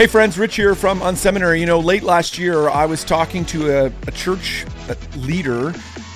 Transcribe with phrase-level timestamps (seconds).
[0.00, 1.60] Hey, friends, Rich here from Unseminary.
[1.60, 4.64] You know, late last year, I was talking to a, a church
[5.14, 5.72] leader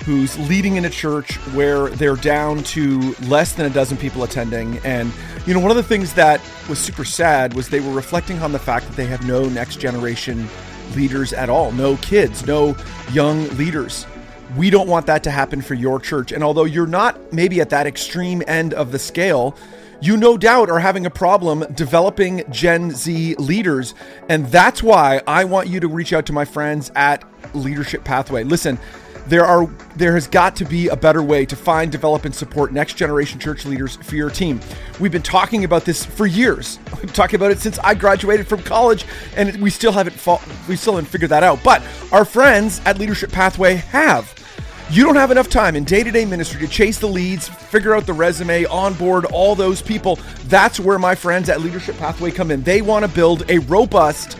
[0.06, 4.78] who's leading in a church where they're down to less than a dozen people attending.
[4.86, 5.12] And,
[5.44, 8.52] you know, one of the things that was super sad was they were reflecting on
[8.52, 10.48] the fact that they have no next generation
[10.96, 12.74] leaders at all, no kids, no
[13.12, 14.06] young leaders.
[14.56, 16.32] We don't want that to happen for your church.
[16.32, 19.54] And although you're not maybe at that extreme end of the scale,
[20.04, 23.94] you no doubt are having a problem developing Gen Z leaders.
[24.28, 27.24] And that's why I want you to reach out to my friends at
[27.54, 28.44] Leadership Pathway.
[28.44, 28.78] Listen,
[29.26, 32.72] there are there has got to be a better way to find, develop, and support
[32.72, 34.60] next generation church leaders for your team.
[35.00, 36.78] We've been talking about this for years.
[37.02, 40.14] We've talking about it since I graduated from college, and we still haven't
[40.68, 41.62] we still haven't figured that out.
[41.64, 41.82] But
[42.12, 44.33] our friends at Leadership Pathway have.
[44.90, 47.94] You don't have enough time in day to day ministry to chase the leads, figure
[47.94, 50.18] out the resume, onboard all those people.
[50.46, 52.62] That's where my friends at Leadership Pathway come in.
[52.62, 54.38] They want to build a robust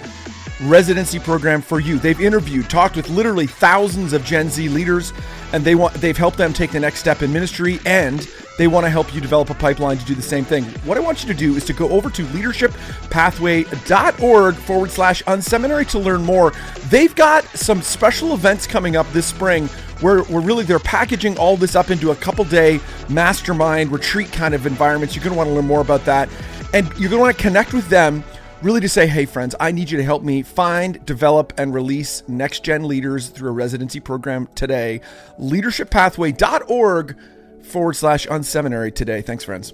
[0.62, 1.98] residency program for you.
[1.98, 5.14] They've interviewed, talked with literally thousands of Gen Z leaders,
[5.52, 8.84] and they want they've helped them take the next step in ministry and they want
[8.84, 10.62] to help you develop a pipeline to do the same thing.
[10.84, 15.88] What I want you to do is to go over to leadershippathway.org forward slash unseminary
[15.88, 16.52] to learn more.
[16.88, 19.68] They've got some special events coming up this spring
[20.04, 24.66] where really they're packaging all this up into a couple day mastermind retreat kind of
[24.66, 25.16] environments.
[25.16, 26.28] You're going to want to learn more about that.
[26.74, 28.22] And you're going to want to connect with them
[28.60, 32.22] really to say, hey, friends, I need you to help me find, develop, and release
[32.28, 35.00] next gen leaders through a residency program today.
[35.40, 37.16] Leadershippathway.org
[37.62, 39.22] forward slash unseminary today.
[39.22, 39.72] Thanks, friends.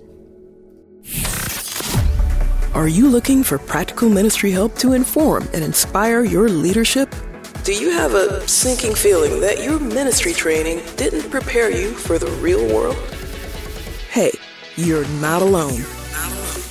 [2.72, 7.12] Are you looking for practical ministry help to inform and inspire your leadership?
[7.70, 12.26] Do you have a sinking feeling that your ministry training didn't prepare you for the
[12.42, 12.96] real world?
[14.10, 14.32] Hey,
[14.74, 15.84] you're not alone.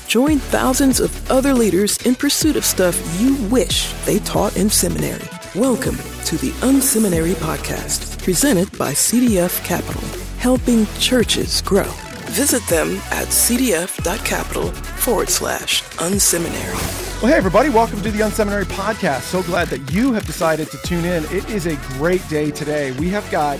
[0.07, 5.25] Join thousands of other leaders in pursuit of stuff you wish they taught in seminary.
[5.55, 10.03] Welcome to the Unseminary Podcast, presented by CDF Capital,
[10.37, 11.89] helping churches grow.
[12.31, 17.08] Visit them at cdf.capital forward slash unseminary.
[17.21, 19.23] Well, hey, everybody, welcome to the Unseminary Podcast.
[19.23, 21.25] So glad that you have decided to tune in.
[21.25, 22.93] It is a great day today.
[22.93, 23.59] We have got,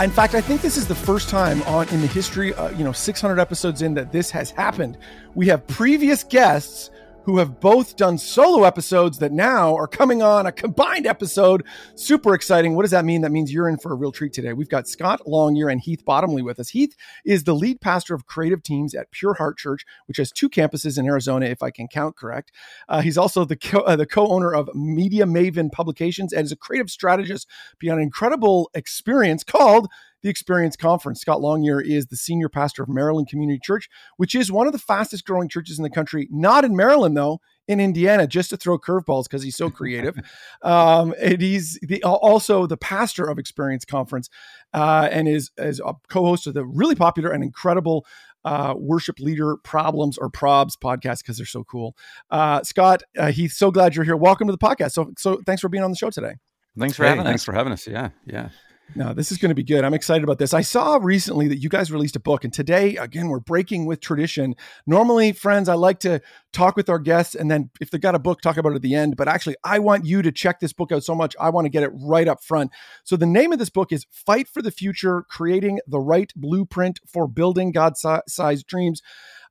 [0.00, 2.84] in fact, I think this is the first time on in the history, uh, you
[2.84, 4.96] know, 600 episodes in that this has happened.
[5.34, 6.90] We have previous guests
[7.24, 11.64] who have both done solo episodes that now are coming on a combined episode.
[11.94, 12.74] Super exciting.
[12.74, 13.20] What does that mean?
[13.20, 14.52] That means you're in for a real treat today.
[14.52, 16.70] We've got Scot Longyear and Heath Bottomly with us.
[16.70, 20.48] Heath is the lead pastor of creative teams at Pure Heart Church, which has two
[20.48, 22.52] campuses in Arizona, if I can count correct.
[22.88, 26.56] Uh, he's also the co- uh, the co-owner of Media Maven Publications and is a
[26.56, 27.48] creative strategist
[27.78, 29.88] beyond incredible experience called
[30.22, 31.20] the Experience Conference.
[31.20, 34.78] Scot Longyear is the senior pastor of Maryland Community Church, which is one of the
[34.78, 36.28] fastest growing churches in the country.
[36.30, 40.18] Not in Maryland, though, in Indiana, just to throw curveballs because he's so creative.
[40.62, 44.28] um, and he's the, also the pastor of Experience Conference
[44.74, 48.04] uh, and is, is a co host of the really popular and incredible
[48.44, 51.96] uh, worship leader problems or probs podcast because they're so cool.
[52.30, 54.16] Uh, Scot, uh, he's so glad you're here.
[54.16, 54.92] Welcome to the podcast.
[54.92, 56.34] So, so thanks for being on the show today.
[56.78, 57.44] Thanks for hey, having thanks us.
[57.44, 57.86] for having us.
[57.86, 58.50] Yeah, yeah.
[58.96, 59.84] No, this is going to be good.
[59.84, 60.52] I'm excited about this.
[60.52, 64.00] I saw recently that you guys released a book, and today, again, we're breaking with
[64.00, 64.56] tradition.
[64.84, 66.20] Normally, friends, I like to
[66.52, 68.82] talk with our guests, and then if they've got a book, talk about it at
[68.82, 69.16] the end.
[69.16, 71.36] But actually, I want you to check this book out so much.
[71.38, 72.72] I want to get it right up front.
[73.04, 76.98] So, the name of this book is Fight for the Future Creating the Right Blueprint
[77.06, 79.02] for Building God Sized Dreams.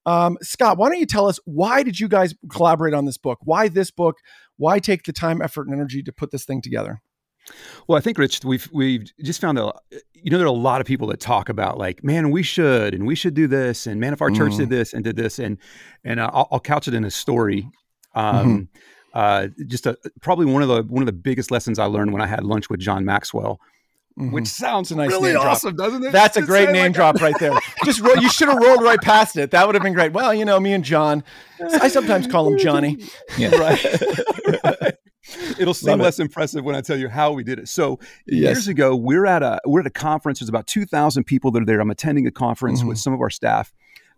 [0.06, 3.40] Um, Scot, why don't you tell us why did you guys collaborate on this book?
[3.44, 4.18] Why this book?
[4.58, 7.02] Why take the time, effort, and energy to put this thing together?
[7.88, 9.74] Well, I think Rich, we've we've just found a
[10.14, 12.94] you know there are a lot of people that talk about like, man, we should
[12.94, 14.58] and we should do this, and man, if our church mm.
[14.58, 15.58] did this and did this, and
[16.04, 17.70] and uh, I'll, I'll, couch it in a story.
[18.16, 18.70] Um,
[19.14, 19.18] mm-hmm.
[19.18, 22.22] uh, just a, probably one of the one of the biggest lessons I learned when
[22.22, 23.60] I had lunch with John Maxwell.
[24.18, 24.32] Mm-hmm.
[24.32, 25.88] Which sounds a nice really awesome, drop.
[25.88, 26.12] doesn't it?
[26.12, 27.58] That's a great name like drop right there.
[27.86, 29.52] Just ro- you should have rolled right past it.
[29.52, 30.12] That would have been great.
[30.12, 31.24] Well, you know, me and John,
[31.62, 32.98] I sometimes call him Johnny.
[33.38, 33.56] Yeah.
[33.56, 33.80] right.
[35.60, 37.68] It'll seem less impressive when I tell you how we did it.
[37.68, 38.56] So yes.
[38.56, 40.40] years ago, we're at a we're at a conference.
[40.40, 41.80] There's about two thousand people that are there.
[41.80, 42.90] I'm attending a conference mm-hmm.
[42.90, 43.74] with some of our staff,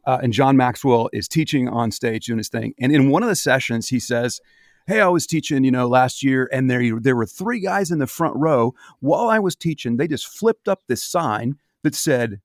[0.05, 2.73] uh, and John Maxwell is teaching on stage doing his thing.
[2.79, 4.41] And in one of the sessions, he says,
[4.87, 7.99] "Hey, I was teaching, you know, last year, and there there were three guys in
[7.99, 8.73] the front row.
[8.99, 12.41] While I was teaching, they just flipped up this sign that said,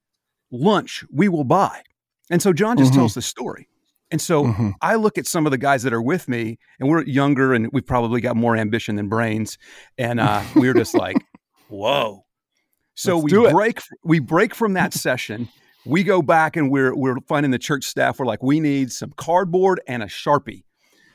[0.51, 1.83] "Lunch we will buy."
[2.31, 3.01] And so John just mm-hmm.
[3.01, 3.69] tells the story.
[4.11, 4.71] And so mm-hmm.
[4.81, 7.69] I look at some of the guys that are with me, and we're younger and
[7.73, 9.59] we've probably got more ambition than brains.
[9.99, 11.17] And uh, we're just like,
[11.69, 12.25] whoa.
[12.95, 15.49] So Let's we break we break from that session.
[15.85, 18.19] We go back and we're we're finding the church staff.
[18.19, 20.63] We're like, we need some cardboard and a sharpie.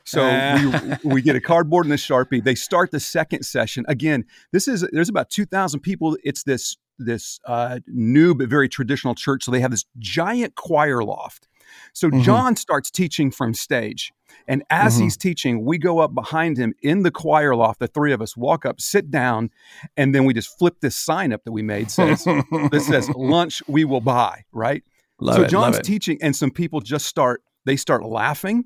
[0.04, 2.44] So we, we get a cardboard and a sharpie.
[2.44, 4.26] They start the second session again.
[4.52, 6.18] This is there's about two thousand people.
[6.24, 9.44] It's this this uh, new but very traditional church.
[9.44, 11.48] So they have this giant choir loft.
[11.94, 12.22] So mm-hmm.
[12.22, 14.12] John starts teaching from stage.
[14.48, 15.04] And as mm-hmm.
[15.04, 17.80] he's teaching, we go up behind him in the choir loft.
[17.80, 19.50] The three of us walk up, sit down,
[19.98, 22.26] and then we just flip this sign up that we made says
[22.72, 24.84] this says lunch we will buy, right?
[25.20, 28.66] Love so it, John's teaching, and some people just start they start laughing.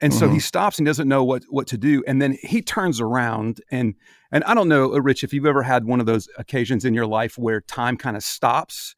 [0.00, 0.20] And mm-hmm.
[0.20, 0.40] so he mm-hmm.
[0.40, 2.04] stops and doesn't know what what to do.
[2.06, 3.94] And then he turns around and
[4.30, 7.06] and I don't know, Rich, if you've ever had one of those occasions in your
[7.06, 8.94] life where time kind of stops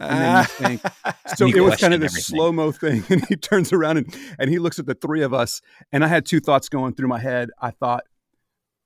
[0.00, 0.82] and then you think,
[1.36, 3.04] so you it was kind of this slow mo thing.
[3.10, 5.60] And he turns around and, and he looks at the three of us.
[5.92, 7.50] And I had two thoughts going through my head.
[7.60, 8.04] I thought,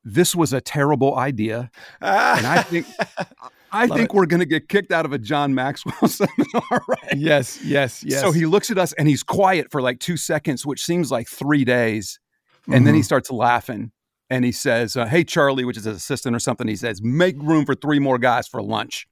[0.05, 1.71] this was a terrible idea.
[2.01, 2.87] and I think,
[3.73, 4.15] I Love think it.
[4.15, 7.17] we're going to get kicked out of a John Maxwell seminar, right?
[7.17, 8.21] Yes, yes, yes.
[8.21, 11.29] So he looks at us and he's quiet for like two seconds, which seems like
[11.29, 12.19] three days.
[12.67, 12.85] And mm-hmm.
[12.85, 13.05] then he mm-hmm.
[13.05, 13.93] starts laughing
[14.29, 17.37] and he says, uh, Hey, Charlie, which is his assistant or something, he says, Make
[17.41, 19.07] room for three more guys for lunch.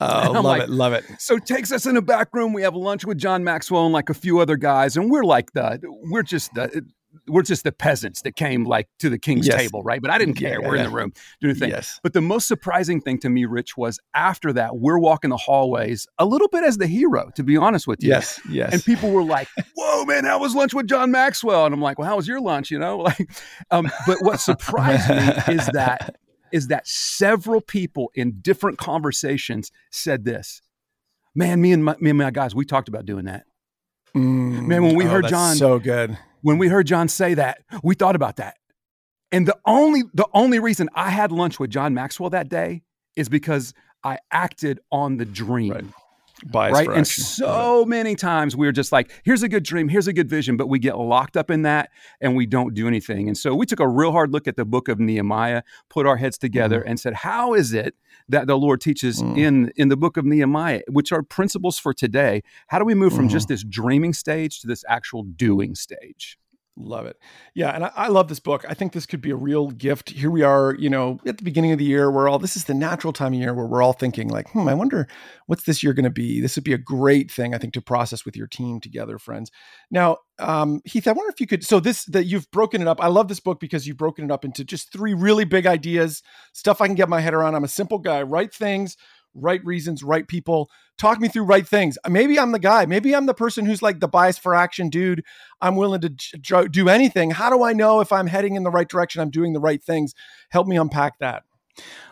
[0.00, 1.04] Oh, love like, it, love it.
[1.18, 2.52] So takes us in a back room.
[2.52, 5.52] We have lunch with John Maxwell and like a few other guys, and we're like
[5.52, 5.80] the
[6.10, 6.84] we're just the
[7.26, 9.56] we're just the peasants that came like to the king's yes.
[9.56, 10.00] table, right?
[10.00, 10.60] But I didn't care.
[10.60, 10.84] Yeah, we're yeah.
[10.84, 11.70] in the room doing the thing.
[11.70, 11.98] Yes.
[12.02, 16.06] But the most surprising thing to me, Rich, was after that, we're walking the hallways
[16.18, 18.10] a little bit as the hero, to be honest with you.
[18.10, 18.72] Yes, yes.
[18.72, 21.98] And people were like, "Whoa, man, how was lunch with John Maxwell?" And I'm like,
[21.98, 23.30] "Well, how was your lunch?" You know, like.
[23.70, 26.16] Um, but what surprised me is that
[26.52, 30.62] is that several people in different conversations said this.
[31.34, 33.44] Man, me and my, me and my guys, we talked about doing that.
[34.14, 36.18] Mm, Man, when we oh, heard John, so good.
[36.42, 38.56] When we heard John say that, we thought about that.
[39.32, 42.82] And the only the only reason I had lunch with John Maxwell that day
[43.14, 45.72] is because I acted on the dream.
[45.72, 45.84] Right.
[46.46, 46.88] Bias right.
[46.90, 50.56] and so many times we're just like, here's a good dream, here's a good vision,
[50.56, 51.90] but we get locked up in that
[52.20, 53.28] and we don't do anything.
[53.28, 56.16] And so we took a real hard look at the book of Nehemiah, put our
[56.16, 56.84] heads together, mm.
[56.86, 57.94] and said, how is it
[58.28, 59.36] that the Lord teaches mm.
[59.36, 62.42] in in the book of Nehemiah, which are principles for today?
[62.68, 63.32] How do we move from mm.
[63.32, 66.38] just this dreaming stage to this actual doing stage?
[66.84, 67.16] Love it.
[67.54, 67.70] Yeah.
[67.70, 68.64] And I, I, love this book.
[68.68, 70.10] I think this could be a real gift.
[70.10, 72.64] Here we are, you know, at the beginning of the year, we're all, this is
[72.64, 75.08] the natural time of year where we're all thinking, like, hmm, I wonder
[75.46, 76.40] what's this year going to be?
[76.40, 79.50] This would be a great thing, I think, to process with your team together, friends.
[79.90, 83.02] Now, um, Heath, I wonder if you could, so this, that you've broken it up.
[83.02, 86.22] I love this book because you've broken it up into just three really big ideas,
[86.52, 87.54] stuff I can get my head around.
[87.54, 88.96] I'm a simple guy, right things,
[89.34, 90.70] right reasons, right people.
[90.98, 91.96] Talk me through right things.
[92.08, 92.86] Maybe I'm the guy.
[92.86, 95.24] Maybe I'm the person who's like the bias for action dude.
[95.60, 97.30] I'm willing to j- do anything.
[97.30, 99.20] How do I know if I'm heading in the right direction?
[99.20, 100.14] I'm doing the right things.
[100.50, 101.44] Help me unpack that.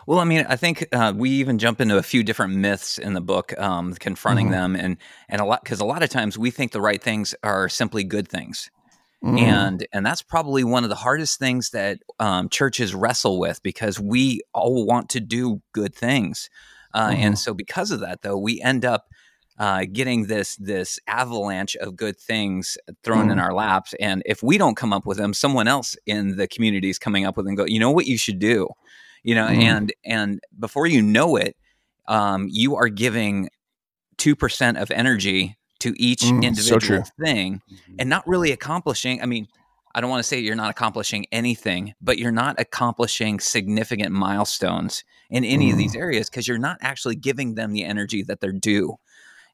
[0.07, 3.13] Well, I mean, I think uh, we even jump into a few different myths in
[3.13, 4.73] the book, um, confronting mm-hmm.
[4.73, 7.35] them, and and a lot because a lot of times we think the right things
[7.43, 8.71] are simply good things,
[9.23, 9.37] mm-hmm.
[9.37, 13.99] and and that's probably one of the hardest things that um, churches wrestle with because
[13.99, 16.49] we all want to do good things,
[16.93, 17.21] uh, mm-hmm.
[17.21, 19.07] And so, because of that, though, we end up
[19.59, 23.31] uh, getting this this avalanche of good things thrown mm-hmm.
[23.31, 23.93] in our laps.
[23.99, 27.25] And if we don't come up with them, someone else in the community is coming
[27.25, 27.55] up with them.
[27.55, 28.69] go, you know what you should do,
[29.23, 29.61] you know, mm-hmm.
[29.61, 31.55] and and before you know it,
[32.07, 33.49] um, you are giving
[34.17, 37.95] two percent of energy to each mm, individual so thing, mm-hmm.
[37.99, 39.21] and not really accomplishing.
[39.21, 39.47] I mean,
[39.95, 45.03] I don't want to say you're not accomplishing anything, but you're not accomplishing significant milestones
[45.29, 45.71] in any mm.
[45.71, 45.99] of these mm.
[45.99, 48.97] areas because you're not actually giving them the energy that they're due.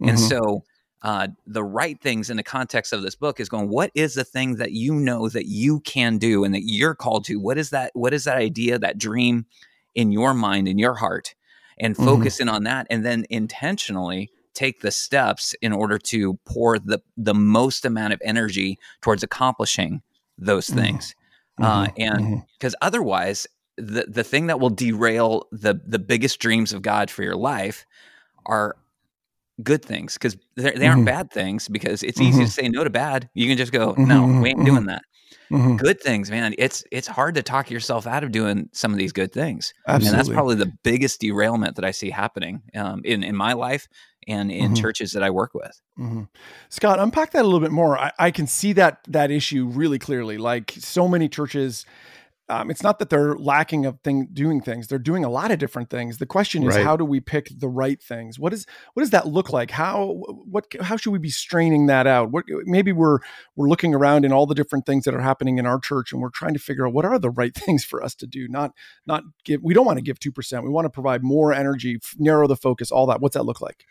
[0.02, 0.10] Mm-hmm.
[0.10, 0.64] And so,
[1.02, 4.24] uh, the right things in the context of this book is going, what is the
[4.24, 7.36] thing that you know that you can do and that you're called to?
[7.36, 7.92] What is that?
[7.94, 9.46] What is that idea, that dream
[9.94, 11.36] in your mind, in your heart?
[11.78, 12.44] And focus mm-hmm.
[12.44, 17.34] in on that and then intentionally take the steps in order to pour the the
[17.34, 20.02] most amount of energy towards accomplishing
[20.38, 20.80] those mm-hmm.
[20.80, 21.16] things.
[21.60, 21.64] Mm-hmm.
[21.64, 22.88] Uh, and because mm-hmm.
[22.88, 27.36] otherwise, the the thing that will derail the the biggest dreams of God for your
[27.36, 27.86] life
[28.46, 28.76] are
[29.64, 31.06] good things because they aren't mm-hmm.
[31.06, 33.30] bad things because it's easy to say no to bad.
[33.34, 35.04] You can just go, no, we ain't doing that.
[35.52, 35.76] Mm-hmm.
[35.78, 36.56] Good things, man.
[36.58, 40.10] It's it's hard to talk yourself out of doing some of these good things, Absolutely.
[40.10, 43.88] and that's probably the biggest derailment that I see happening um, in in my life
[44.28, 44.74] and in mm-hmm.
[44.76, 45.82] churches that I work with.
[46.00, 46.24] Mm-hmm.
[46.70, 47.98] Scot, unpack that a little bit more.
[47.98, 50.38] I, I, can see that that issue really clearly.
[50.38, 51.86] Like so many churches,
[52.50, 55.60] um, it's not that they're lacking of thing doing things; they're doing a lot of
[55.60, 56.18] different things.
[56.18, 56.84] The question is, right.
[56.84, 58.40] how do we pick the right things?
[58.40, 59.72] What is what does that look like?
[59.72, 62.32] How what how should we be straining that out?
[62.32, 63.20] What maybe we're
[63.56, 66.22] we're looking around in all the different things that are happening in our church, and
[66.22, 68.48] we're trying to figure out what are the right things for us to do.
[68.48, 68.74] Not
[69.06, 69.62] not give.
[69.64, 70.64] We don't want to give two percent.
[70.64, 73.22] We want to provide more energy, narrow the focus, all that.
[73.22, 73.86] What's that look like?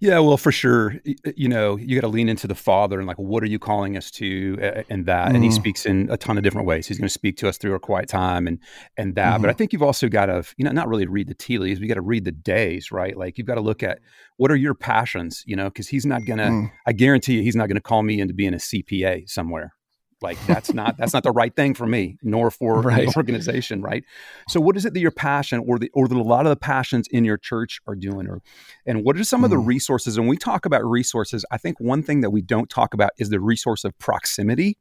[0.00, 0.96] Yeah, well, for sure.
[1.36, 3.96] You know, you got to lean into the Father and like, what are you calling
[3.96, 5.30] us to, and that.
[5.30, 5.34] Mm.
[5.34, 5.54] And He mm.
[5.54, 6.86] speaks in a ton of different ways.
[6.86, 8.58] He's going to speak to us through our quiet time and
[8.96, 9.34] and that.
[9.34, 9.42] Mm-hmm.
[9.42, 9.58] But I mm-hmm.
[9.58, 11.80] think you've also got to, you know, not really read the tea leaves.
[11.80, 13.16] We got to read the days, right?
[13.16, 14.00] Like you've got to look at
[14.36, 16.44] what are your passions, you know, because He's not going to.
[16.44, 16.70] Mm.
[16.86, 19.74] I guarantee you, He's not going to call me into being a CPA somewhere,
[20.22, 23.08] like that's not that's not the right thing for me, nor for right.
[23.08, 24.04] an organization, right?
[24.48, 26.56] So, what is it that your passion, or the or that a lot of the
[26.56, 28.42] passions in your church are doing, or
[28.86, 29.44] and what are some mm.
[29.44, 29.66] of the hmm.
[29.66, 30.16] resources?
[30.16, 31.44] And we talk about resources.
[31.50, 34.78] I think one thing that we don't talk about is the resource of proximity.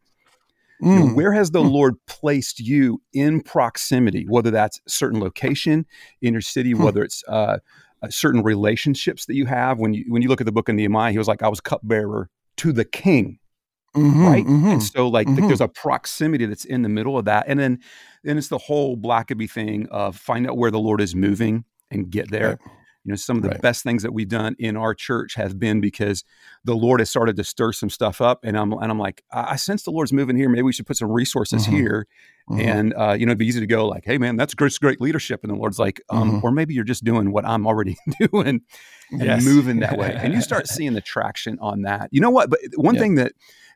[0.82, 0.88] Mm.
[0.88, 1.16] You know, hmm.
[1.16, 1.72] where has the mm.
[1.72, 4.26] Lord placed you in proximity?
[4.28, 5.86] Whether that's certain location
[6.22, 6.84] in your city, hmm.
[6.84, 7.60] whether it's uh,
[8.04, 9.80] uh, certain relationships that you have.
[9.80, 11.62] When you when you look at the book of Nehemiah, he was like, "I was
[11.62, 13.40] cupbearer to the king."
[13.96, 15.46] Mm-hmm, right mm-hmm, and so like mm-hmm.
[15.46, 17.80] there's a proximity that's in the middle of that and then
[18.24, 22.10] then it's the whole blackaby thing of find out where the lord is moving and
[22.10, 22.60] get there right.
[23.04, 23.62] you know some of the right.
[23.62, 26.24] best things that we've done in our church has been because
[26.66, 29.52] the lord has started to stir some stuff up and i'm and i'm like i,
[29.52, 31.76] I sense the lord's moving here maybe we should put some resources mm-hmm.
[31.76, 32.08] here
[32.50, 32.62] mm-hmm.
[32.62, 35.02] and uh, you know it'd be easy to go like hey man that's great, great
[35.02, 36.40] leadership and the lord's like um, mm-hmm.
[36.48, 37.96] or maybe you're just doing what i'm already
[38.32, 38.62] doing
[39.12, 39.46] and yes.
[39.46, 42.60] moving that way and you start seeing the traction on that you know what but
[42.76, 43.34] one thing that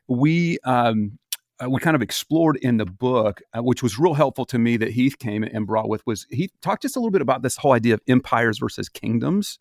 [0.08, 1.18] we um,
[1.62, 4.76] uh, we kind of explored in the book, uh, which was real helpful to me
[4.76, 7.56] that Heath came and brought with was he talked just a little bit about this
[7.56, 9.58] whole idea of empires versus kingdoms,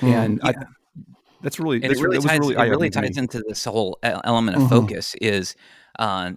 [0.00, 0.50] mm, and yeah.
[0.50, 0.54] I,
[1.42, 4.56] that's really and that's it really, ties, really, it really ties into this whole element
[4.56, 4.74] of mm-hmm.
[4.74, 5.54] focus is
[5.98, 6.32] uh,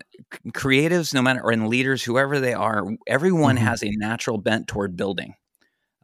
[0.50, 3.66] creatives, no matter or in leaders, whoever they are, everyone mm-hmm.
[3.66, 5.36] has a natural bent toward building.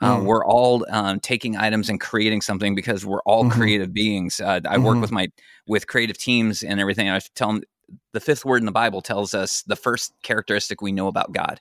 [0.01, 0.25] Uh, mm.
[0.25, 3.60] We're all um, taking items and creating something because we're all mm-hmm.
[3.60, 4.39] creative beings.
[4.39, 4.84] Uh, I mm-hmm.
[4.84, 5.29] work with my
[5.68, 7.10] with creative teams and everything.
[7.10, 7.63] I tell them
[8.13, 11.60] the fifth word in the Bible tells us the first characteristic we know about God.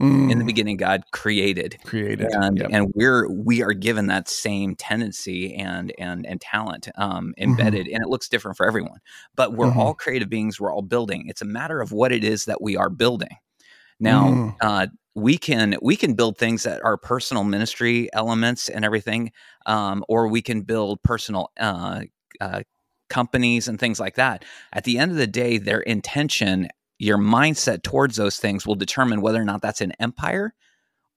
[0.00, 0.30] Mm.
[0.30, 0.46] In the mm.
[0.46, 2.68] beginning, God created, created, and yep.
[2.70, 7.50] and we're we are given that same tendency and and and talent um, mm-hmm.
[7.50, 7.96] embedded, mm-hmm.
[7.96, 9.00] and it looks different for everyone.
[9.34, 9.80] But we're mm-hmm.
[9.80, 10.60] all creative beings.
[10.60, 11.26] We're all building.
[11.26, 13.38] It's a matter of what it is that we are building.
[13.98, 14.56] Now, mm.
[14.60, 14.86] uh,
[15.18, 19.32] we can we can build things that are personal ministry elements and everything,
[19.66, 22.02] um, or we can build personal uh,
[22.40, 22.62] uh,
[23.10, 24.44] companies and things like that.
[24.72, 29.20] At the end of the day, their intention, your mindset towards those things will determine
[29.20, 30.54] whether or not that's an empire,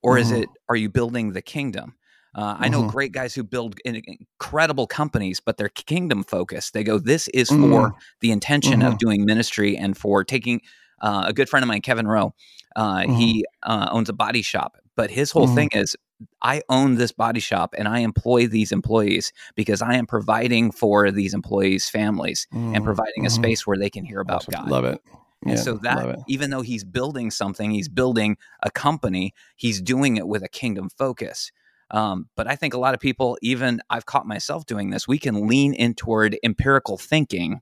[0.02, 0.22] or mm-hmm.
[0.22, 1.96] is it are you building the kingdom?
[2.34, 2.92] Uh, I know mm-hmm.
[2.92, 6.74] great guys who build incredible companies, but they're kingdom focused.
[6.74, 7.98] They go, "This is for mm-hmm.
[8.22, 8.98] the intention of mm-hmm.
[8.98, 10.62] doing ministry and for taking."
[11.02, 12.34] Uh, a good friend of mine, Kevin Rowe,
[12.76, 13.14] uh, mm-hmm.
[13.14, 15.56] He uh, owns a body shop, but his whole mm-hmm.
[15.56, 15.96] thing is
[16.42, 21.12] I own this body shop and I employ these employees because I am providing for
[21.12, 22.76] these employees' families mm-hmm.
[22.76, 23.42] and providing a mm-hmm.
[23.42, 24.52] space where they can hear about awesome.
[24.54, 24.70] God.
[24.70, 25.02] Love it.
[25.44, 30.18] Yeah, and so that even though he's building something, he's building a company, he's doing
[30.18, 31.52] it with a kingdom focus.
[31.90, 35.18] Um, but I think a lot of people, even I've caught myself doing this, we
[35.18, 37.62] can lean in toward empirical thinking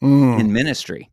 [0.00, 0.38] mm.
[0.38, 1.10] in ministry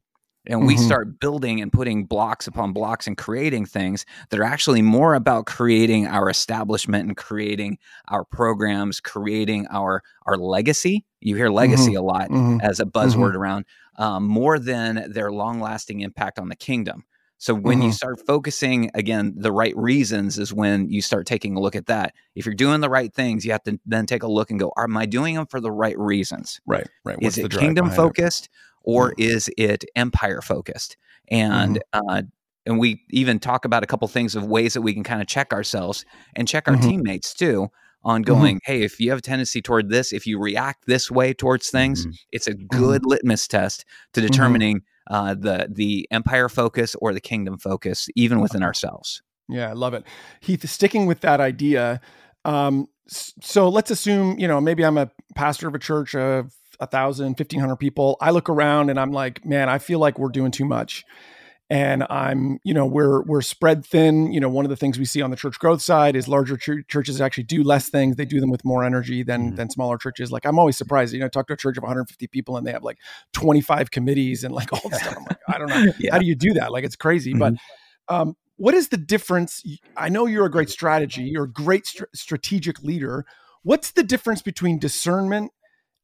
[0.47, 0.67] and mm-hmm.
[0.67, 5.15] we start building and putting blocks upon blocks and creating things that are actually more
[5.15, 7.77] about creating our establishment and creating
[8.09, 11.97] our programs creating our our legacy you hear legacy mm-hmm.
[11.97, 12.59] a lot mm-hmm.
[12.61, 13.37] as a buzzword mm-hmm.
[13.37, 13.65] around
[13.97, 17.03] um, more than their long lasting impact on the kingdom
[17.37, 17.93] so when you mm-hmm.
[17.93, 22.13] start focusing again the right reasons is when you start taking a look at that
[22.35, 24.71] if you're doing the right things you have to then take a look and go
[24.77, 28.45] am i doing them for the right reasons right right What's is it kingdom focused
[28.45, 28.49] it?
[28.83, 29.13] Or mm.
[29.17, 30.97] is it empire focused?
[31.29, 32.09] And mm-hmm.
[32.09, 32.21] uh,
[32.65, 35.27] and we even talk about a couple things of ways that we can kind of
[35.27, 36.89] check ourselves and check our mm-hmm.
[36.89, 37.69] teammates too
[38.03, 38.33] on mm-hmm.
[38.33, 38.71] going, mm-hmm.
[38.71, 42.05] hey, if you have a tendency toward this, if you react this way towards things,
[42.05, 42.15] mm-hmm.
[42.31, 42.67] it's a mm-hmm.
[42.67, 48.39] good litmus test to determining uh, the the empire focus or the kingdom focus, even
[48.39, 49.21] within ourselves.
[49.49, 50.05] Yeah, I love it.
[50.39, 51.99] Heath, sticking with that idea.
[52.45, 56.87] Um, so let's assume, you know, maybe I'm a pastor of a church of a
[56.87, 58.17] thousand, fifteen hundred people.
[58.21, 61.03] I look around and I'm like, man, I feel like we're doing too much.
[61.69, 64.31] And I'm, you know, we're we're spread thin.
[64.31, 66.57] You know, one of the things we see on the church growth side is larger
[66.57, 68.15] ch- churches actually do less things.
[68.15, 69.55] They do them with more energy than mm-hmm.
[69.55, 70.31] than smaller churches.
[70.31, 71.13] Like I'm always surprised.
[71.13, 72.99] You know, I talk to a church of 150 people and they have like
[73.33, 75.15] 25 committees and like all this stuff.
[75.17, 76.11] I'm like, I don't know, yeah.
[76.11, 76.71] how do you do that?
[76.71, 77.31] Like it's crazy.
[77.31, 77.39] Mm-hmm.
[77.39, 77.53] But
[78.13, 79.63] um, what is the difference?
[79.97, 81.23] I know you're a great strategy.
[81.23, 83.25] You're a great st- strategic leader.
[83.63, 85.51] What's the difference between discernment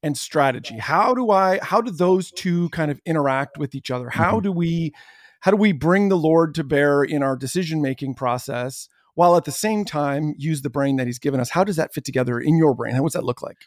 [0.03, 0.77] and strategy.
[0.77, 4.09] How do i how do those two kind of interact with each other?
[4.09, 4.43] How mm-hmm.
[4.43, 4.93] do we
[5.41, 9.45] how do we bring the lord to bear in our decision making process while at
[9.45, 11.49] the same time use the brain that he's given us?
[11.49, 12.95] How does that fit together in your brain?
[12.95, 13.57] How does that look like?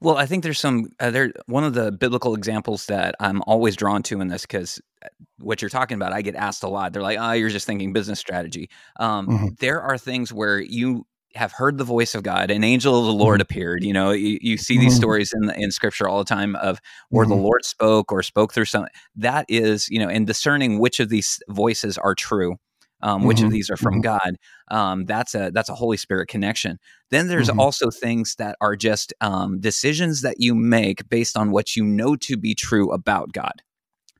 [0.00, 3.76] Well i think there's some uh, there one of the biblical examples that i'm always
[3.76, 5.08] drawn to in this because uh,
[5.38, 6.92] what you're talking about i get asked a lot.
[6.92, 8.70] They're like oh you're just thinking business strategy.
[8.98, 9.46] Um, mm-hmm.
[9.60, 12.50] there are things where you have heard the voice of God.
[12.50, 13.42] An angel of the Lord mm-hmm.
[13.42, 13.84] appeared.
[13.84, 14.98] You know, you, you see these mm-hmm.
[14.98, 17.34] stories in the, in Scripture all the time of where mm-hmm.
[17.34, 18.92] the Lord spoke or spoke through something.
[19.16, 22.56] That is, you know, in discerning which of these voices are true.
[23.04, 23.54] Um, which of mm-hmm.
[23.54, 24.02] these are from mm-hmm.
[24.02, 24.36] God?
[24.70, 26.78] Um, that's a that's a Holy Spirit connection.
[27.10, 27.58] Then there's mm-hmm.
[27.58, 32.14] also things that are just um, decisions that you make based on what you know
[32.14, 33.62] to be true about God.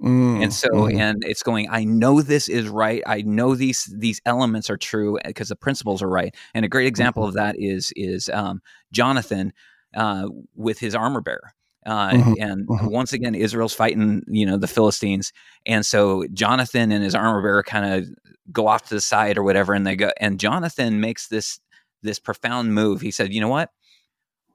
[0.03, 0.99] Mm, and so, mm.
[0.99, 3.03] and it's going, I know this is right.
[3.07, 6.35] I know these, these elements are true because the principles are right.
[6.55, 7.29] And a great example mm-hmm.
[7.29, 9.53] of that is, is, um, Jonathan,
[9.95, 11.55] uh, with his armor bearer.
[11.85, 12.33] Uh, mm-hmm.
[12.41, 12.87] and mm-hmm.
[12.87, 15.33] once again, Israel's fighting, you know, the Philistines.
[15.67, 18.09] And so Jonathan and his armor bearer kind of
[18.53, 19.73] go off to the side or whatever.
[19.75, 21.61] And they go, and Jonathan makes this,
[22.03, 23.01] this profound move.
[23.01, 23.71] He said, you know what?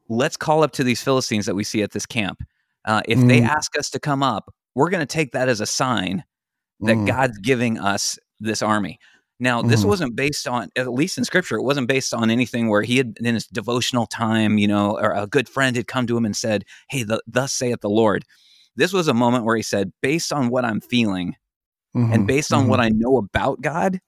[0.10, 2.44] Let's call up to these Philistines that we see at this camp.
[2.86, 3.27] Uh, if mm.
[3.27, 6.24] they ask us to come up, we're going to take that as a sign
[6.81, 7.07] that mm.
[7.07, 9.00] God's giving us this army.
[9.39, 9.88] Now, this mm.
[9.88, 13.17] wasn't based on, at least in scripture, it wasn't based on anything where he had
[13.19, 16.36] in his devotional time, you know, or a good friend had come to him and
[16.36, 18.24] said, Hey, the, thus saith the Lord.
[18.75, 21.34] This was a moment where he said, Based on what I'm feeling
[21.96, 22.13] mm-hmm.
[22.13, 22.69] and based on mm-hmm.
[22.69, 24.00] what I know about God,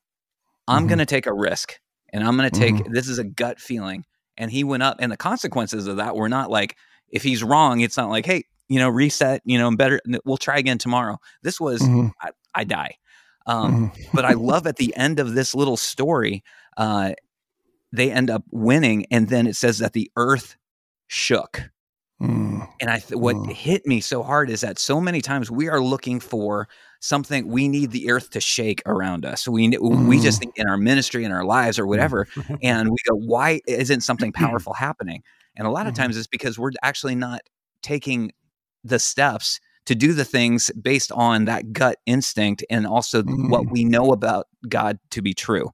[0.67, 0.87] I'm mm-hmm.
[0.87, 1.79] going to take a risk
[2.13, 2.93] and I'm going to take mm-hmm.
[2.93, 4.05] this is a gut feeling.
[4.37, 6.77] And he went up, and the consequences of that were not like,
[7.09, 10.37] if he's wrong, it's not like, Hey, you know, reset, you know, and better, we'll
[10.37, 11.17] try again tomorrow.
[11.41, 12.07] This was, mm-hmm.
[12.21, 12.95] I, I, die.
[13.45, 14.01] Um, mm-hmm.
[14.13, 16.43] but I love at the end of this little story,
[16.77, 17.13] uh,
[17.91, 19.05] they end up winning.
[19.11, 20.55] And then it says that the earth
[21.07, 21.69] shook.
[22.21, 22.67] Mm.
[22.81, 23.51] And I, th- what mm.
[23.51, 26.67] hit me so hard is that so many times we are looking for
[26.99, 27.47] something.
[27.47, 29.47] We need the earth to shake around us.
[29.47, 30.41] We we just mm.
[30.41, 32.27] think in our ministry, in our lives, or whatever,
[32.61, 35.23] and we go, "Why isn't something powerful happening?"
[35.55, 36.03] And a lot of mm-hmm.
[36.03, 37.41] times it's because we're actually not
[37.81, 38.31] taking
[38.83, 43.49] the steps to do the things based on that gut instinct and also mm-hmm.
[43.49, 45.71] what we know about God to be true.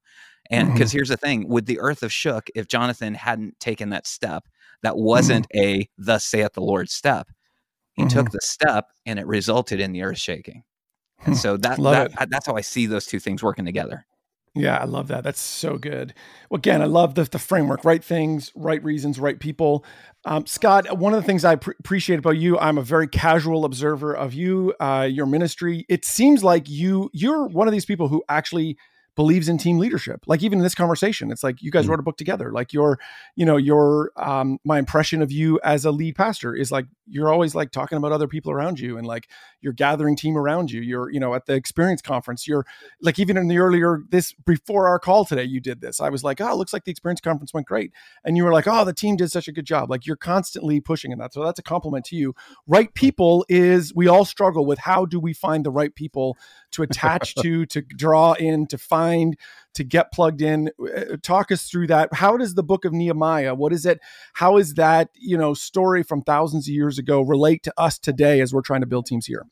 [0.50, 0.97] And because mm-hmm.
[0.97, 4.47] here's the thing would the earth have shook, if Jonathan hadn't taken that step,
[4.83, 5.79] that wasn't mm-hmm.
[5.81, 7.29] a thus saith the Lord step.
[7.93, 8.33] He took mm-hmm.
[8.33, 10.63] the step and it resulted in the earth shaking.
[11.25, 11.39] And hmm.
[11.39, 14.05] so that, that that's how I see those two things working together.
[14.57, 15.25] Yeah, I love that.
[15.25, 16.13] That's so good.
[16.50, 19.83] Well, again, I love the, the framework, right things, right reasons, right people.
[20.24, 23.65] Um, Scot, one of the things I pr- appreciate about you, I'm a very casual
[23.65, 25.85] observer of you, uh, your ministry.
[25.89, 28.77] It seems like you you're one of these people who actually
[29.15, 30.23] believes in team leadership.
[30.27, 31.91] Like even in this conversation, it's like you guys mm-hmm.
[31.91, 32.51] wrote a book together.
[32.51, 32.99] Like your,
[33.35, 37.31] you know, your um my impression of you as a lead pastor is like you're
[37.31, 39.29] always like talking about other people around you and like
[39.61, 40.81] you're gathering team around you.
[40.81, 42.65] You're, you know, at the experience conference, you're
[43.01, 46.01] like even in the earlier this before our call today, you did this.
[46.01, 47.91] I was like, oh, it looks like the experience conference went great.
[48.23, 49.89] And you were like, oh, the team did such a good job.
[49.89, 51.33] Like you're constantly pushing in that.
[51.33, 52.35] So that's a compliment to you.
[52.67, 56.37] Right people is we all struggle with how do we find the right people
[56.75, 59.38] to attach to, to draw in, to find,
[59.74, 60.70] to get plugged in.
[60.79, 62.14] Uh, talk us through that.
[62.14, 64.00] How does the book of Nehemiah, what is it?
[64.33, 68.42] How is that, you know, story from thousands of years ago relate to us today
[68.42, 69.46] as we're trying to build teams here?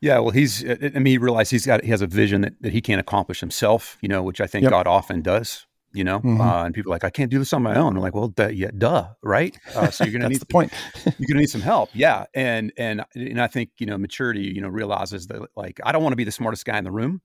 [0.00, 0.62] Yeah, well, he's.
[0.68, 3.40] I mean, he realized he's got he has a vision that, that he can't accomplish
[3.40, 3.96] himself.
[4.02, 4.70] You know, which I think yep.
[4.70, 5.66] God often does.
[5.94, 6.40] You know, mm-hmm.
[6.40, 7.96] uh, and people are like, I can't do this on my own.
[7.96, 9.56] I'm like, well, duh, yeah, duh, right?
[9.74, 10.72] Uh, so you're gonna need the point.
[11.04, 11.90] you're gonna need some help.
[11.94, 14.52] Yeah, and and and I think you know maturity.
[14.54, 16.90] You know, realizes that like I don't want to be the smartest guy in the
[16.90, 17.22] room.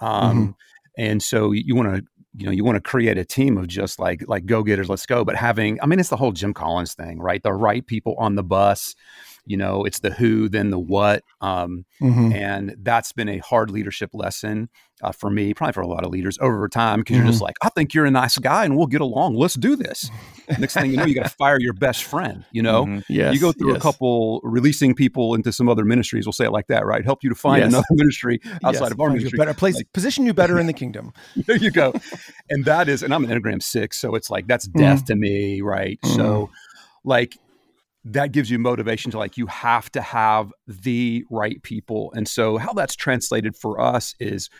[0.00, 0.50] Um, mm-hmm.
[0.98, 2.04] And so you want to
[2.34, 5.04] you know you want to create a team of just like like go getters let's
[5.04, 8.14] go but having i mean it's the whole jim collins thing right the right people
[8.18, 8.94] on the bus
[9.44, 12.32] you know it's the who then the what um, mm-hmm.
[12.32, 14.68] and that's been a hard leadership lesson
[15.02, 17.24] uh, for me probably for a lot of leaders over time because mm-hmm.
[17.24, 17.46] you're just mm-hmm.
[17.46, 20.10] like i think you're a nice guy and we'll get along let's do this
[20.58, 23.12] next thing you know you got to fire your best friend you know mm-hmm.
[23.12, 23.78] yes, you go through yes.
[23.78, 27.24] a couple releasing people into some other ministries we'll say it like that right help
[27.24, 27.68] you to find yes.
[27.68, 31.12] another ministry outside of our ministry better place like, position you better in the kingdom
[31.46, 31.92] there you go
[32.48, 35.06] and that is and i'm an enneagram six so it's like that's death mm-hmm.
[35.06, 36.52] to me right so mm-hmm.
[37.04, 37.36] like
[38.04, 42.12] that gives you motivation to like you have to have the right people.
[42.16, 44.50] And so how that's translated for us is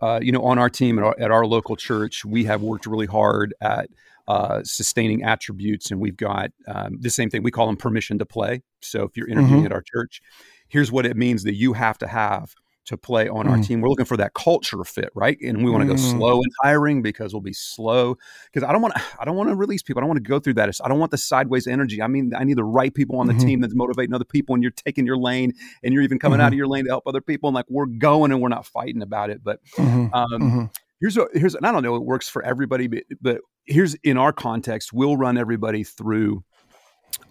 [0.00, 2.86] uh, you know on our team at our, at our, local church we have worked
[2.86, 3.90] really hard at
[4.28, 7.42] uh, sustaining attributes and we've got um, the same thing.
[7.42, 8.62] We call them permission to play.
[8.80, 9.66] So if you're interviewing mm-hmm.
[9.66, 10.20] at our church
[10.68, 12.54] here's what it means that you have to have
[12.88, 13.50] to play on mm.
[13.50, 13.80] our team.
[13.80, 15.38] We're looking for that culture fit, right?
[15.42, 16.10] And we want to go mm.
[16.10, 18.16] slow in hiring because we'll be slow.
[18.52, 20.00] Because I don't want to, I don't want to release people.
[20.00, 20.70] I don't want to go through that.
[20.82, 22.00] I don't want the sideways energy.
[22.02, 23.46] I mean, I need the right people on the mm-hmm.
[23.46, 24.54] team that's motivating other people.
[24.54, 26.46] And you're taking your lane, and you're even coming mm-hmm.
[26.46, 27.48] out of your lane to help other people.
[27.48, 29.44] And like we're going, and we're not fighting about it.
[29.44, 30.14] But mm-hmm.
[30.14, 30.64] Um, mm-hmm.
[31.00, 34.16] here's what here's, and I don't know, it works for everybody, but, but here's in
[34.16, 36.42] our context, we'll run everybody through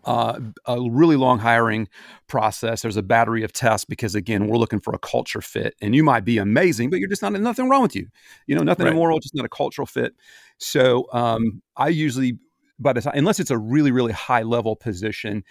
[0.06, 1.88] uh, a really long hiring
[2.28, 2.82] process.
[2.82, 6.04] There's a battery of tests because again, we're looking for a culture fit, and you
[6.04, 8.08] might be amazing, but you're just not nothing wrong with you.
[8.48, 8.94] You know, nothing right.
[8.94, 10.16] immoral, just not a cultural fit.
[10.58, 12.40] So um, I usually,
[12.80, 15.44] by the time, unless it's a really really high level position,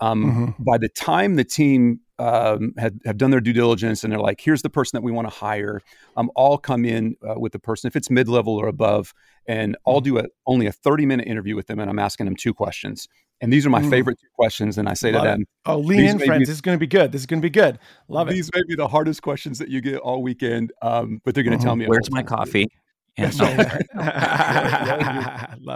[0.00, 0.62] um, mm-hmm.
[0.62, 4.40] by the time the team um, had, have done their due diligence and they're like,
[4.40, 5.82] here's the person that we want to hire.
[6.16, 9.12] Um, I'll come in uh, with the person if it's mid level or above,
[9.46, 10.16] and I'll mm-hmm.
[10.16, 13.08] do a, only a 30 minute interview with them, and I'm asking them two questions.
[13.40, 13.90] And these are my mm.
[13.90, 14.78] favorite two questions.
[14.78, 15.48] And I say Love to them, it.
[15.66, 16.40] Oh, lean in, friends.
[16.40, 17.12] Be, this is going to be good.
[17.12, 17.78] This is going to be good.
[18.08, 18.54] Love these it.
[18.54, 21.52] These may be the hardest questions that you get all weekend, um, but they're going
[21.52, 21.66] to mm-hmm.
[21.66, 21.86] tell me.
[21.86, 22.68] Where's my coffee?
[23.18, 23.42] Love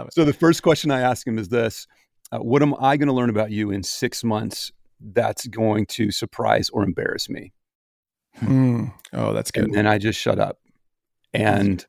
[0.07, 0.13] it.
[0.13, 1.87] So the first question I ask them is this
[2.31, 6.11] uh, What am I going to learn about you in six months that's going to
[6.11, 7.51] surprise or embarrass me?
[8.39, 8.93] Mm.
[9.13, 9.65] Oh, that's good.
[9.65, 10.59] And then I just shut up.
[11.33, 11.85] And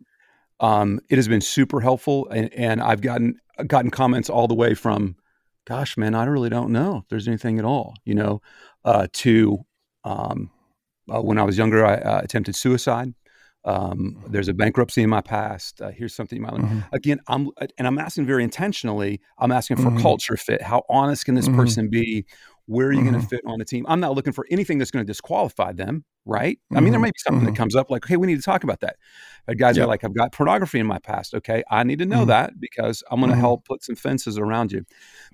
[0.61, 2.28] um, it has been super helpful.
[2.30, 5.16] And, and I've gotten gotten comments all the way from,
[5.66, 8.40] gosh, man, I really don't know if there's anything at all, you know,
[8.85, 9.59] uh, to
[10.05, 10.51] um,
[11.12, 13.14] uh, when I was younger, I uh, attempted suicide.
[13.64, 14.33] Um, mm-hmm.
[14.33, 15.81] there's a bankruptcy in my past.
[15.81, 16.62] Uh, here's something you might learn.
[16.62, 16.94] Mm-hmm.
[16.94, 19.20] Again, I'm and I'm asking very intentionally.
[19.38, 20.01] I'm asking for mm-hmm.
[20.01, 20.62] culture fit.
[20.62, 21.59] How honest can this mm-hmm.
[21.59, 22.27] person be?
[22.66, 23.27] Where are you going to mm-hmm.
[23.27, 23.85] fit on the team?
[23.88, 26.57] I'm not looking for anything that's going to disqualify them, right?
[26.57, 26.77] Mm-hmm.
[26.77, 27.03] I mean, there mm-hmm.
[27.03, 27.57] may be something that mm-hmm.
[27.57, 28.96] comes up like, hey, we need to talk about that.
[29.46, 29.85] But guys yep.
[29.85, 31.35] are like, I've got pornography in my past.
[31.35, 32.29] Okay, I need to know mm-hmm.
[32.29, 34.85] that because I'm going to help put some fences around you.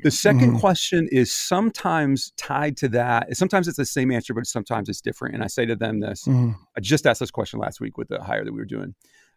[0.03, 3.37] The 2nd question is sometimes tied to that.
[3.37, 5.35] Sometimes it's the same answer, but sometimes it's different.
[5.35, 8.23] And I say to them this I just asked this question last week with the
[8.23, 8.95] hire that we were doing.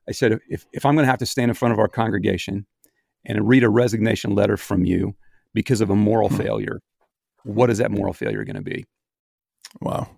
[0.08, 2.66] I said, if, if I'm going to have to stand in front of our congregation
[3.26, 5.16] and read a resignation letter from you
[5.54, 6.82] because of a moral failure,
[7.44, 8.86] what is that moral failure going to be?
[9.80, 10.10] Wow.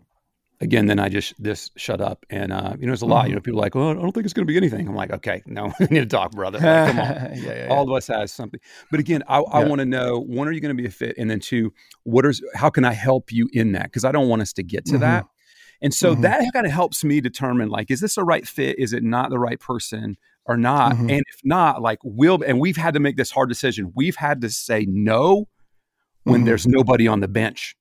[0.62, 3.24] Again, then I just this shut up, and uh, you know, it's a lot.
[3.24, 3.30] Mm-hmm.
[3.30, 4.96] You know, people are like, "Oh, I don't think it's going to be anything." I'm
[4.96, 6.60] like, "Okay, no, we need to talk, brother.
[6.60, 7.68] Like, come on, yeah, yeah, yeah.
[7.70, 10.62] all of us has something." But again, I, I want to know one, are you
[10.62, 13.50] going to be a fit, and then two, what is how can I help you
[13.52, 13.86] in that?
[13.86, 15.02] Because I don't want us to get to mm-hmm.
[15.02, 15.26] that.
[15.84, 16.22] And so mm-hmm.
[16.22, 18.80] that kind of helps me determine like, is this a right fit?
[18.80, 20.94] Is it not the right person or not?
[20.94, 21.10] Mm-hmm.
[21.10, 23.92] And if not, like, will and we've had to make this hard decision.
[23.94, 25.50] We've had to say no
[26.24, 26.46] when mm-hmm.
[26.46, 27.76] there's nobody on the bench.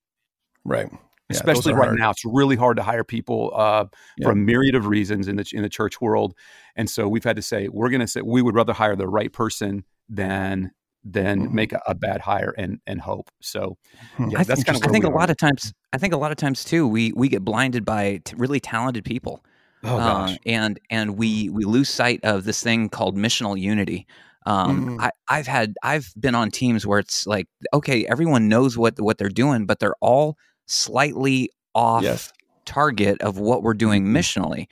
[0.64, 0.88] Right.
[0.90, 0.98] Yeah,
[1.30, 1.98] Especially right hard.
[1.98, 3.86] now, it's really hard to hire people uh,
[4.18, 4.26] yeah.
[4.26, 6.34] for a myriad of reasons in the in the church world,
[6.76, 9.08] and so we've had to say we're going to say we would rather hire the
[9.08, 10.72] right person than
[11.04, 11.54] than mm-hmm.
[11.54, 13.30] make a, a, bad hire and and hope.
[13.40, 13.76] So,
[14.16, 14.30] hmm.
[14.30, 14.88] yeah, I that's think, kind of.
[14.88, 15.14] I think a are.
[15.14, 18.20] lot of times, I think a lot of times too, we we get blinded by
[18.24, 19.44] t- really talented people,
[19.84, 24.06] oh, uh, and and we we lose sight of this thing called missional unity.
[24.46, 25.00] Um, mm-hmm.
[25.00, 29.18] I, I've had I've been on teams where it's like, okay, everyone knows what what
[29.18, 32.32] they're doing, but they're all slightly off yes.
[32.64, 34.16] target of what we're doing mm-hmm.
[34.16, 34.66] missionally.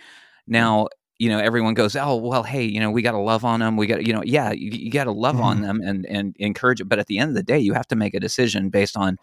[0.46, 3.60] Now, you know, everyone goes, oh well, hey, you know, we got to love on
[3.60, 3.76] them.
[3.76, 5.44] We got, you know, yeah, you, you got to love mm-hmm.
[5.44, 6.88] on them and and encourage it.
[6.88, 9.18] But at the end of the day, you have to make a decision based on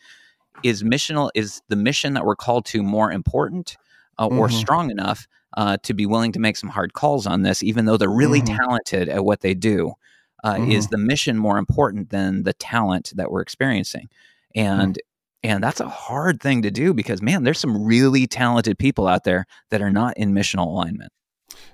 [0.64, 3.78] is missional is the mission that we're called to more important
[4.18, 4.58] uh, or mm-hmm.
[4.58, 7.98] strong enough uh, to be willing to make some hard calls on this, even though
[7.98, 8.58] they're really mm-hmm.
[8.58, 9.94] talented at what they do
[10.44, 10.72] uh, mm-hmm.
[10.72, 14.10] is the mission more important than the talent that we're experiencing
[14.54, 14.62] hmm.
[14.62, 15.50] and mm-hmm.
[15.50, 19.24] and that's a hard thing to do because man there's some really talented people out
[19.24, 21.12] there that are not in missional alignment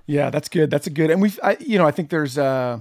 [0.05, 2.79] yeah that's good that's a good and we've I, you know i think there's uh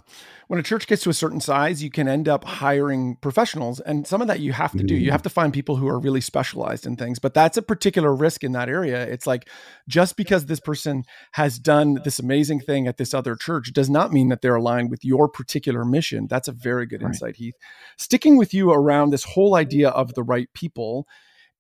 [0.53, 3.81] when a church gets to a certain size, you can end up hiring professionals.
[3.81, 4.95] And some of that you have to do.
[4.95, 5.13] You mm.
[5.13, 7.19] have to find people who are really specialized in things.
[7.19, 9.03] But that's a particular risk in that area.
[9.03, 9.49] It's like
[9.89, 14.13] just because this person has done this amazing thing at this other church does not
[14.13, 16.27] mean that they're aligned with your particular mission.
[16.29, 17.15] That's a very good right.
[17.15, 17.55] insight, Heath.
[17.97, 21.07] Sticking with you around this whole idea of the right people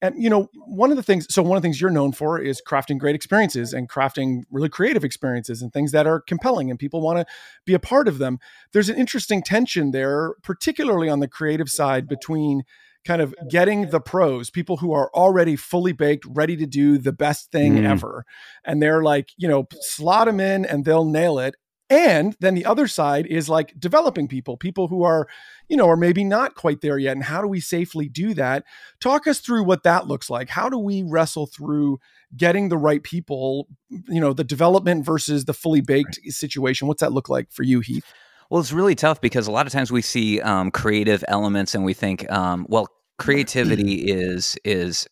[0.03, 2.39] and you know, one of the things, so one of the things you're known for
[2.39, 6.79] is crafting great experiences and crafting really creative experiences and things that are compelling and
[6.79, 7.27] people want to
[7.65, 8.41] be a part of them.
[8.73, 12.65] There's an interesting tension there, particularly on the creative side between
[13.05, 17.13] kind of getting the pros, people who are already fully baked, ready to do the
[17.13, 17.85] best thing mm.
[17.85, 18.25] ever.
[18.65, 21.55] And they're like, you know, slot them in and they'll nail it.
[21.93, 25.29] And then the other side is like developing people, people who are,
[25.69, 27.13] you know, are maybe not quite there yet.
[27.13, 28.65] And how do we safely do that?
[28.99, 30.49] Talk us through what that looks like.
[30.49, 32.01] How do we wrestle through
[32.35, 33.69] getting the right people,
[34.09, 36.33] you know, the development versus the fully baked right.
[36.33, 36.89] situation?
[36.89, 38.11] What's that look like for you, Heath?
[38.49, 41.85] Well, it's really tough because a lot of times we see um, creative elements and
[41.85, 45.07] we think, um, well, creativity is is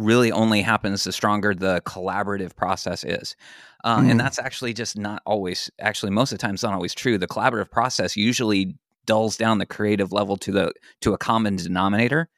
[0.00, 3.36] really only happens the stronger the collaborative process is.
[3.84, 4.10] Uh, mm.
[4.10, 7.18] And that's actually just not always, actually, most of the time, it's not always true.
[7.18, 12.28] The collaborative process usually dulls down the creative level to the to a common denominator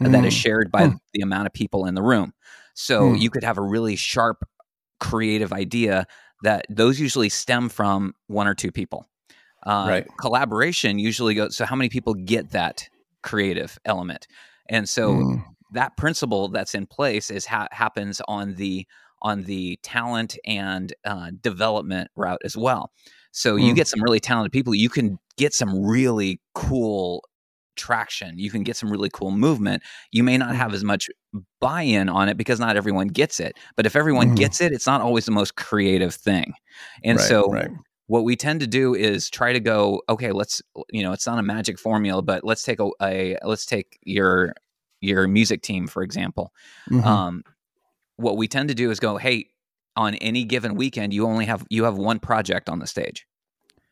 [0.00, 0.12] mm.
[0.12, 0.36] that is mm.
[0.36, 0.98] shared by mm.
[1.14, 2.32] the amount of people in the room.
[2.74, 3.20] So mm.
[3.20, 4.44] you could have a really sharp
[4.98, 6.06] creative idea
[6.42, 9.06] that those usually stem from one or two people.
[9.64, 10.06] Uh, right.
[10.18, 11.56] Collaboration usually goes.
[11.56, 12.88] So how many people get that
[13.22, 14.26] creative element?
[14.68, 15.44] And so mm.
[15.72, 18.86] That principle that's in place is ha- happens on the
[19.22, 22.90] on the talent and uh, development route as well.
[23.32, 23.64] So mm.
[23.64, 24.74] you get some really talented people.
[24.74, 27.22] You can get some really cool
[27.76, 28.38] traction.
[28.38, 29.82] You can get some really cool movement.
[30.10, 30.74] You may not have mm.
[30.74, 31.08] as much
[31.60, 33.56] buy in on it because not everyone gets it.
[33.76, 34.36] But if everyone mm.
[34.36, 36.54] gets it, it's not always the most creative thing.
[37.04, 37.70] And right, so right.
[38.06, 41.38] what we tend to do is try to go, okay, let's, you know, it's not
[41.38, 44.54] a magic formula, but let's take a, a let's take your
[45.00, 46.52] your music team for example.
[46.90, 47.06] Mm-hmm.
[47.06, 47.44] Um,
[48.16, 49.46] what we tend to do is go, hey,
[49.96, 53.26] on any given weekend, you only have you have one project on the stage.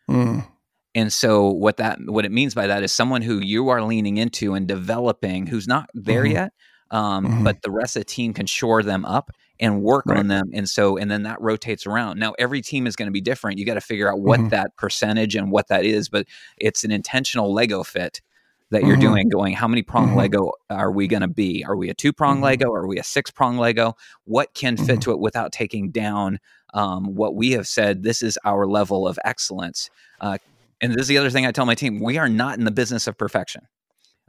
[0.08, 0.46] Mm.
[0.94, 4.16] And so what that what it means by that is someone who you are leaning
[4.16, 6.32] into and developing who's not there mm-hmm.
[6.32, 6.52] yet,
[6.90, 7.44] um, mm-hmm.
[7.44, 10.18] but the rest of the team can shore them up and work right.
[10.18, 10.50] on them.
[10.54, 12.18] And so and then that rotates around.
[12.18, 13.58] Now every team is going to be different.
[13.58, 14.48] You got to figure out what mm-hmm.
[14.50, 18.20] that percentage and what that is, but it's an intentional Lego fit
[18.70, 19.00] that you're mm-hmm.
[19.00, 20.18] doing going how many prong mm-hmm.
[20.18, 22.44] lego are we going to be are we a two prong mm-hmm.
[22.44, 24.98] lego are we a six prong lego what can fit mm-hmm.
[25.00, 26.38] to it without taking down
[26.74, 29.88] um, what we have said this is our level of excellence
[30.20, 30.36] uh,
[30.80, 32.70] and this is the other thing I tell my team: we are not in the
[32.70, 33.62] business of perfection.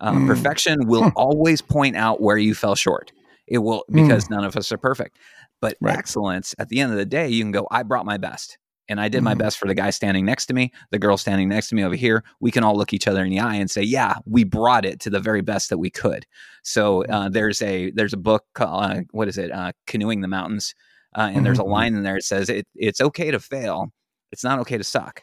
[0.01, 0.27] Mm.
[0.27, 3.11] Perfection will always point out where you fell short.
[3.47, 4.31] It will because mm.
[4.31, 5.17] none of us are perfect.
[5.61, 5.97] But right.
[5.97, 8.57] excellence, at the end of the day, you can go, I brought my best.
[8.89, 11.47] And I did my best for the guy standing next to me, the girl standing
[11.47, 12.23] next to me over here.
[12.39, 14.99] We can all look each other in the eye and say, "Yeah, we brought it
[15.01, 16.25] to the very best that we could."
[16.63, 17.33] So uh, mm.
[17.33, 20.73] there's a there's a book, called, uh, what is it, uh, "Canoeing the Mountains,"
[21.15, 21.43] uh, and mm-hmm.
[21.45, 21.71] there's a mm-hmm.
[21.71, 23.93] line in there that says, it, "It's okay to fail.
[24.31, 25.21] It's not okay to suck."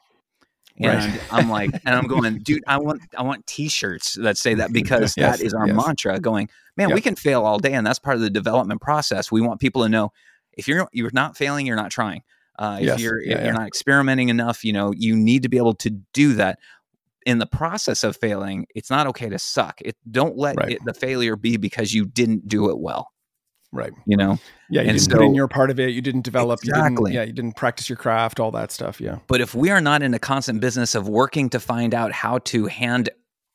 [0.79, 1.21] and right.
[1.31, 5.15] I'm like, and I'm going, dude, I want, I want T-shirts that say that because
[5.17, 5.77] yes, that is our yes.
[5.77, 6.21] mantra.
[6.21, 6.95] Going, man, yep.
[6.95, 9.33] we can fail all day, and that's part of the development process.
[9.33, 10.13] We want people to know
[10.53, 12.23] if you're you're not failing, you're not trying.
[12.59, 15.57] Uh, if you're yeah, if you're not experimenting enough, you know, you need to be
[15.59, 16.59] able to do that.
[17.25, 19.81] In the process of failing, it's not okay to suck.
[19.81, 20.73] It don't let right.
[20.73, 23.11] it, the failure be because you didn't do it well.
[23.73, 23.93] Right.
[24.07, 24.39] You know?
[24.71, 25.91] Yeah, you and didn't so, put in your part of it.
[25.91, 26.61] You didn't develop.
[26.63, 26.81] Exactly.
[26.81, 29.01] You didn't, yeah, you didn't practice your craft, all that stuff.
[29.01, 29.19] Yeah.
[29.27, 32.39] But if we are not in a constant business of working to find out how
[32.39, 33.11] to hand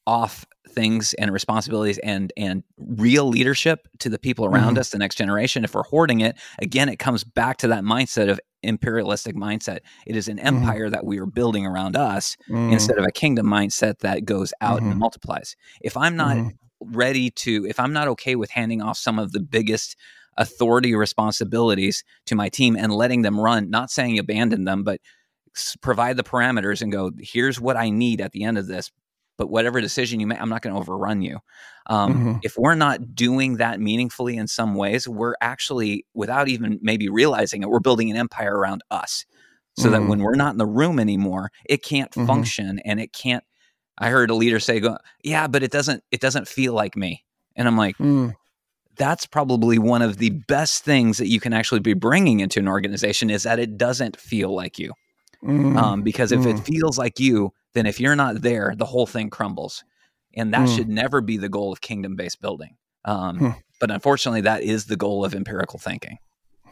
[0.06, 4.79] off things and responsibilities and and real leadership to the people around mm-hmm.
[4.79, 8.29] us the next generation if we're hoarding it again it comes back to that mindset
[8.29, 10.47] of imperialistic mindset it is an mm-hmm.
[10.47, 10.91] empire mm-hmm.
[10.91, 12.71] that we are building around us mm-hmm.
[12.71, 14.99] instead of a kingdom mindset that goes out and mm-hmm.
[14.99, 16.49] multiplies if i'm not mm-hmm
[16.81, 19.95] ready to, if I'm not okay with handing off some of the biggest
[20.38, 24.99] authority responsibilities to my team and letting them run, not saying abandon them, but
[25.81, 28.91] provide the parameters and go, here's what I need at the end of this.
[29.41, 31.39] But whatever decision you make, I'm not going to overrun you.
[31.88, 32.34] Um, mm-hmm.
[32.43, 37.63] If we're not doing that meaningfully in some ways, we're actually, without even maybe realizing
[37.63, 39.25] it, we're building an empire around us.
[39.80, 39.93] So mm-hmm.
[39.93, 42.27] that when we're not in the room anymore, it can't mm-hmm.
[42.27, 43.43] function and it can't
[43.97, 47.23] I heard a leader say, "Go, yeah, but it doesn't it doesn't feel like me."
[47.56, 48.34] And I'm like, mm.
[48.97, 52.67] that's probably one of the best things that you can actually be bringing into an
[52.67, 54.93] organization is that it doesn't feel like you.
[55.43, 55.77] Mm.
[55.77, 56.58] Um, because if mm.
[56.58, 59.84] it feels like you, then if you're not there, the whole thing crumbles,
[60.36, 60.75] and that mm.
[60.75, 62.77] should never be the goal of kingdom based building.
[63.05, 63.49] Um, hmm.
[63.79, 66.17] But unfortunately, that is the goal of empirical thinking.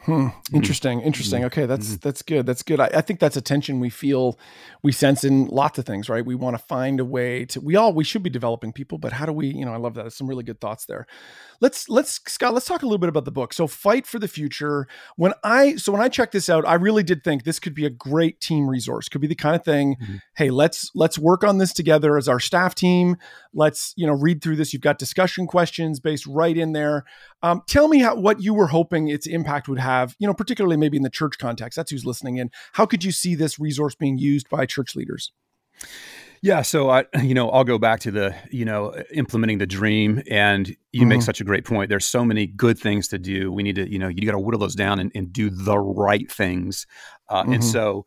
[0.04, 0.28] Hmm.
[0.54, 1.02] Interesting.
[1.02, 1.44] Interesting.
[1.44, 1.96] Okay, that's mm-hmm.
[2.00, 2.46] that's good.
[2.46, 2.80] That's good.
[2.80, 4.38] I, I, think that's a tension we feel,
[4.82, 6.24] we sense in lots of things, right?
[6.24, 7.60] We want to find a way to.
[7.60, 9.48] We all we should be developing people, but how do we?
[9.48, 10.02] You know, I love that.
[10.02, 11.06] There's some really good thoughts there.
[11.60, 12.54] Let's let's Scot.
[12.54, 13.52] Let's talk a little bit about the book.
[13.52, 14.88] So, fight for the future.
[15.16, 17.84] When I so when I checked this out, I really did think this could be
[17.84, 19.08] a great team resource.
[19.08, 19.96] Could be the kind of thing.
[19.96, 20.16] Mm-hmm.
[20.34, 23.16] Hey, let's let's work on this together as our staff team.
[23.52, 24.72] Let's you know read through this.
[24.72, 27.04] You've got discussion questions based right in there.
[27.42, 30.14] Um, tell me how what you were hoping its impact would have.
[30.18, 31.76] You know, particularly maybe in the church context.
[31.76, 32.50] That's who's listening in.
[32.72, 35.32] How could you see this resource being used by church leaders?
[36.42, 40.22] Yeah, so I, you know, I'll go back to the, you know, implementing the dream,
[40.30, 41.08] and you mm-hmm.
[41.08, 41.90] make such a great point.
[41.90, 43.52] There's so many good things to do.
[43.52, 45.78] We need to, you know, you got to whittle those down and, and, do the
[45.78, 46.86] right things.
[47.28, 47.52] Uh, mm-hmm.
[47.54, 48.06] And so,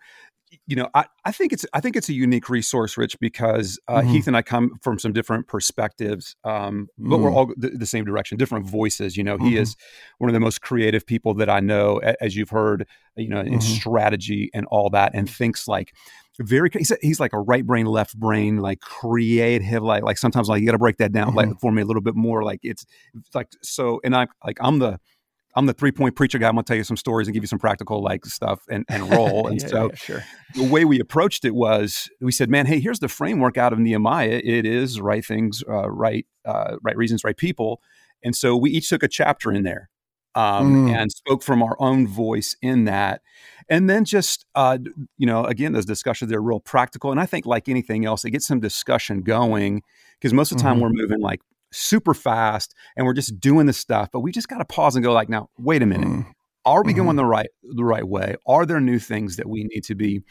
[0.66, 4.00] you know, I, I think it's I think it's a unique resource, Rich, because uh,
[4.00, 4.10] mm-hmm.
[4.10, 7.36] Heath and I come from some different perspectives, um, but we're mm.
[7.36, 9.18] all the, the, same direction, different voices.
[9.18, 9.62] You know, he mm-hmm.
[9.62, 9.76] is
[10.20, 13.60] one of the most creative people that I know, as you've heard, you know, in
[13.60, 13.60] mm-hmm.
[13.60, 15.94] strategy and all that, and thinks like
[16.40, 20.62] very he's, he's like a right brain left brain like creative like like sometimes like
[20.62, 21.38] you got to break that down mm-hmm.
[21.38, 22.86] like for me a little bit more like it's
[23.36, 25.00] like so and I'm like i'm the
[25.56, 26.48] I'm the three point preacher guy.
[26.48, 29.10] I'm gonna tell you some stories and give you some practical like stuff and, and
[29.12, 29.48] roll.
[29.48, 30.24] And yeah, so yeah, sure.
[30.56, 33.80] the way we approached it was we said, man, hey, here's the framework out of
[33.80, 34.42] Nehemiah.
[34.44, 37.82] It is right things, uh, right, uh, right reasons, right people.
[38.24, 39.90] And so we each took a chapter in there
[40.36, 40.96] um, mm.
[40.96, 43.22] and spoke from our own voice in that.
[43.70, 44.78] And then just, uh,
[45.18, 47.12] you know, again, those discussions, they're real practical.
[47.12, 49.84] And I think like anything else, it gets some discussion going
[50.20, 50.84] because most of the time mm-hmm.
[50.84, 51.42] we're moving like
[51.74, 55.04] super fast and we're just doing the stuff, but we just got to pause and
[55.04, 56.08] go like, now, wait a minute.
[56.08, 56.26] Mm.
[56.66, 57.04] Are we mm-hmm.
[57.04, 58.36] going the right the right way?
[58.48, 60.22] Are there new things that we need to be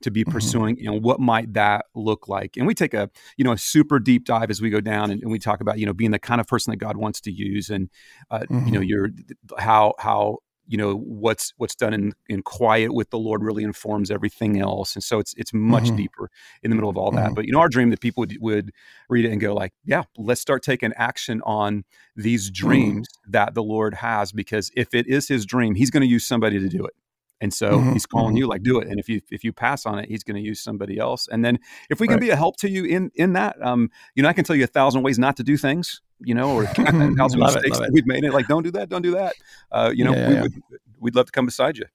[0.00, 0.32] to be mm-hmm.
[0.32, 0.76] pursuing?
[0.76, 0.94] Mm-hmm.
[0.94, 2.56] And what might that look like?
[2.56, 5.20] And we take a you know a super deep dive as we go down, and,
[5.20, 7.30] and we talk about you know being the kind of person that God wants to
[7.30, 7.90] use, and
[8.30, 8.66] uh, mm-hmm.
[8.66, 8.88] you know mm-hmm.
[8.88, 9.10] your
[9.58, 14.10] how how you know what's what's done in in quiet with the lord really informs
[14.10, 15.96] everything else and so it's it's much mm-hmm.
[15.96, 16.30] deeper
[16.62, 17.34] in the middle of all that mm-hmm.
[17.34, 18.72] but you know our dream that people would, would
[19.08, 21.84] read it and go like yeah let's start taking action on
[22.16, 22.54] these mm.
[22.54, 23.32] dreams mm-hmm.
[23.32, 26.58] that the lord has because if it is his dream he's going to use somebody
[26.58, 26.94] to do it
[27.40, 27.92] and so mm-hmm.
[27.92, 28.38] he's calling mm-hmm.
[28.38, 30.46] you like do it and if you if you pass on it he's going to
[30.46, 31.58] use somebody else and then
[31.90, 32.22] if we can right.
[32.22, 34.64] be a help to you in in that um you know i can tell you
[34.64, 36.68] a thousand ways not to do things you know or a
[37.14, 39.34] thousand mistakes it, we've made it like don't do that don't do that
[39.72, 40.42] uh you know yeah, yeah, we yeah.
[40.42, 40.62] would
[41.00, 41.86] we'd love to come beside you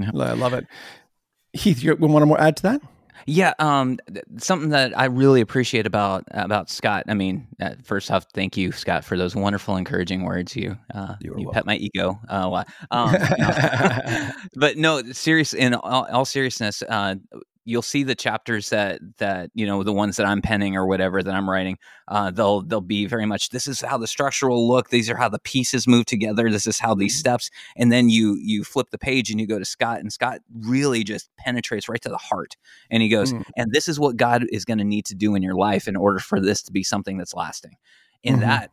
[0.00, 0.66] i love it
[1.52, 2.80] heath you want to more add to that
[3.26, 3.98] yeah, um,
[4.36, 7.04] something that I really appreciate about about Scot.
[7.08, 10.54] I mean, uh, first off, thank you, Scot, for those wonderful, encouraging words.
[10.54, 12.20] You uh, you pet my ego.
[12.28, 13.16] Uh, um,
[14.56, 15.54] but no, serious.
[15.54, 17.14] In all, all seriousness, uh,
[17.64, 21.22] you'll see the chapters that that you know the ones that I'm penning or whatever
[21.22, 21.78] that I'm writing.
[22.08, 24.90] Uh, they'll they'll be very much this is how the structure will look.
[24.90, 26.50] These are how the pieces move together.
[26.50, 27.20] This is how these mm-hmm.
[27.20, 27.50] steps.
[27.76, 31.04] And then you you flip the page and you go to Scot, and Scot really
[31.04, 32.56] just penetrates right to the heart.
[32.90, 33.42] And he goes, mm.
[33.56, 35.96] and this is what God is going to need to do in your life in
[35.96, 37.76] order for this to be something that's lasting.
[38.24, 38.48] And mm-hmm.
[38.48, 38.70] that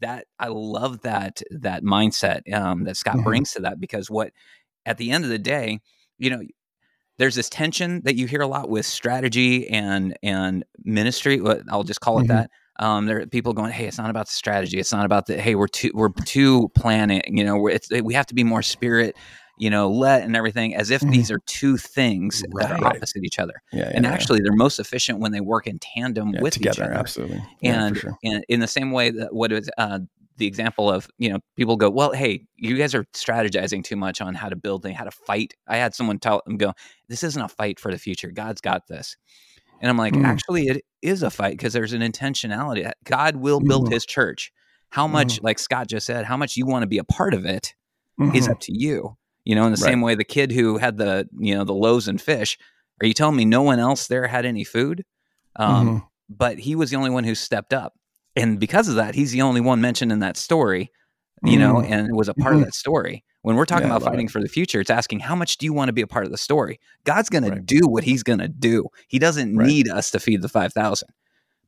[0.00, 3.24] that I love that that mindset um, that Scot mm-hmm.
[3.24, 4.32] brings to that because what
[4.86, 5.80] at the end of the day,
[6.18, 6.42] you know,
[7.18, 11.40] there's this tension that you hear a lot with strategy and and ministry.
[11.70, 12.32] I'll just call it mm-hmm.
[12.32, 12.50] that.
[12.80, 14.78] Um, there are people going, "Hey, it's not about the strategy.
[14.78, 17.22] It's not about the hey, we're too we're too planning.
[17.26, 19.14] You know, it's we have to be more spirit,
[19.58, 21.12] you know, let and everything, as if mm-hmm.
[21.12, 22.68] these are two things right.
[22.68, 23.62] that are opposite each other.
[23.72, 26.82] Yeah, yeah and yeah, actually, they're most efficient when they work in tandem with together,
[26.82, 26.94] each other.
[26.94, 28.18] Absolutely, and, sure.
[28.24, 30.00] and in the same way that what is uh,
[30.36, 34.20] the example of you know people go well hey you guys are strategizing too much
[34.20, 36.72] on how to build and how to fight i had someone tell them go
[37.08, 39.16] this isn't a fight for the future god's got this
[39.80, 40.24] and i'm like mm.
[40.24, 43.92] actually it is a fight because there's an intentionality god will build mm.
[43.92, 44.52] his church
[44.90, 45.44] how much mm.
[45.44, 47.74] like scot just said how much you want to be a part of it
[48.20, 48.34] mm-hmm.
[48.34, 49.90] is up to you you know in the right.
[49.90, 52.58] same way the kid who had the you know the loaves and fish
[53.00, 55.04] are you telling me no one else there had any food
[55.56, 56.06] um, mm-hmm.
[56.28, 57.94] but he was the only one who stepped up
[58.36, 60.90] and because of that, he's the only one mentioned in that story,
[61.42, 61.90] you know, mm.
[61.90, 62.62] and was a part mm-hmm.
[62.62, 63.24] of that story.
[63.42, 64.30] When we're talking yeah, about fighting it.
[64.30, 66.30] for the future, it's asking how much do you want to be a part of
[66.30, 66.80] the story?
[67.04, 67.54] God's going right.
[67.54, 68.86] to do what He's going to do.
[69.08, 69.66] He doesn't right.
[69.66, 71.10] need us to feed the five thousand,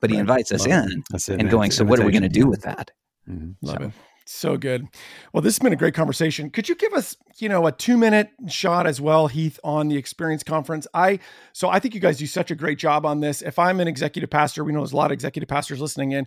[0.00, 1.70] but He invites us love in it, and going.
[1.70, 2.92] So what are we going to do with that?
[3.28, 3.66] Mm-hmm.
[3.66, 3.84] Love so.
[3.84, 3.92] it.
[4.28, 4.88] So good.
[5.32, 6.50] Well, this has been a great conversation.
[6.50, 9.96] Could you give us, you know, a two minute shot as well, Heath, on the
[9.96, 10.84] experience conference?
[10.92, 11.20] I
[11.52, 13.40] so I think you guys do such a great job on this.
[13.40, 16.26] If I'm an executive pastor, we know there's a lot of executive pastors listening in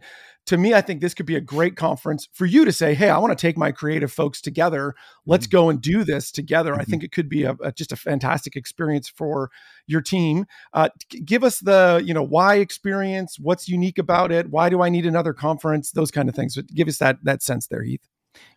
[0.49, 3.11] to me, I think this could be a great conference for you to say, "Hey,
[3.11, 4.95] I want to take my creative folks together.
[5.27, 5.57] Let's mm-hmm.
[5.57, 6.81] go and do this together." Mm-hmm.
[6.81, 9.51] I think it could be a, a, just a fantastic experience for
[9.85, 10.47] your team.
[10.73, 10.89] Uh,
[11.23, 13.37] give us the, you know, why experience.
[13.39, 14.49] What's unique about it?
[14.49, 15.91] Why do I need another conference?
[15.91, 16.55] Those kind of things.
[16.55, 18.07] But give us that that sense there, Heath.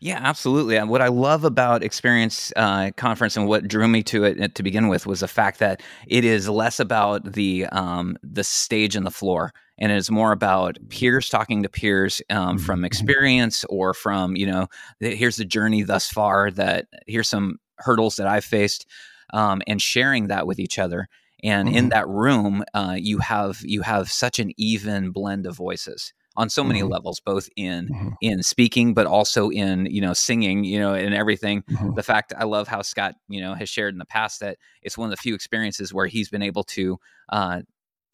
[0.00, 0.76] Yeah, absolutely.
[0.76, 4.48] And what I love about Experience uh, Conference and what drew me to it uh,
[4.54, 8.96] to begin with was the fact that it is less about the um, the stage
[8.96, 9.52] and the floor
[9.82, 12.84] and it's more about peers talking to peers um, from mm-hmm.
[12.86, 14.68] experience or from you know
[15.00, 18.86] here's the journey thus far that here's some hurdles that i've faced
[19.34, 21.08] um, and sharing that with each other
[21.42, 21.76] and mm-hmm.
[21.76, 26.48] in that room uh, you have you have such an even blend of voices on
[26.48, 26.92] so many mm-hmm.
[26.92, 28.08] levels both in mm-hmm.
[28.20, 31.92] in speaking but also in you know singing you know and everything mm-hmm.
[31.94, 34.96] the fact i love how scot you know has shared in the past that it's
[34.96, 36.98] one of the few experiences where he's been able to
[37.30, 37.60] uh,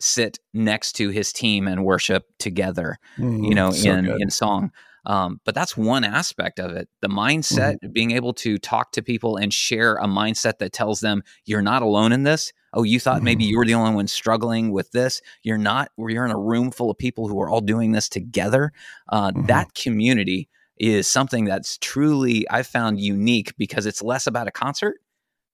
[0.01, 4.21] sit next to his team and worship together, mm, you know, so in good.
[4.21, 4.71] in song.
[5.07, 6.89] Um, but that's one aspect of it.
[7.01, 7.93] The mindset, mm.
[7.93, 11.83] being able to talk to people and share a mindset that tells them you're not
[11.83, 12.53] alone in this.
[12.75, 13.25] Oh, you thought mm.
[13.25, 13.51] maybe mm-hmm.
[13.51, 15.23] you were the only one struggling with this.
[15.43, 15.91] You're not.
[15.97, 18.73] You're in a room full of people who are all doing this together.
[19.09, 19.47] Uh, mm-hmm.
[19.47, 24.99] That community is something that's truly I found unique because it's less about a concert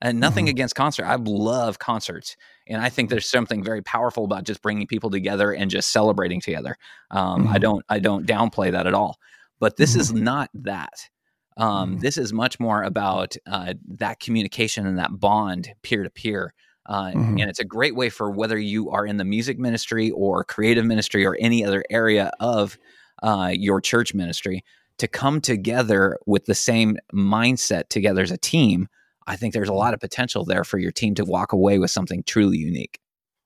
[0.00, 0.50] and nothing mm-hmm.
[0.50, 1.04] against concert.
[1.04, 2.37] I love concerts.
[2.68, 6.40] And I think there's something very powerful about just bringing people together and just celebrating
[6.40, 6.76] together.
[7.11, 7.54] Um, mm-hmm.
[7.54, 9.18] I don't I don't downplay that at all.
[9.61, 10.00] But this mm-hmm.
[10.00, 11.09] is not that.
[11.57, 12.00] Um, mm-hmm.
[12.00, 16.54] This is much more about uh, that communication and that bond peer to peer.
[16.87, 17.38] Uh, mm-hmm.
[17.38, 20.85] and it's a great way for whether you are in the music ministry or creative
[20.85, 22.77] ministry or any other area of
[23.23, 24.62] uh, your church ministry
[24.98, 28.87] to come together with the same mindset together as a team
[29.27, 31.90] I think there's a lot of potential there for your team to walk away with
[31.90, 32.98] something truly unique.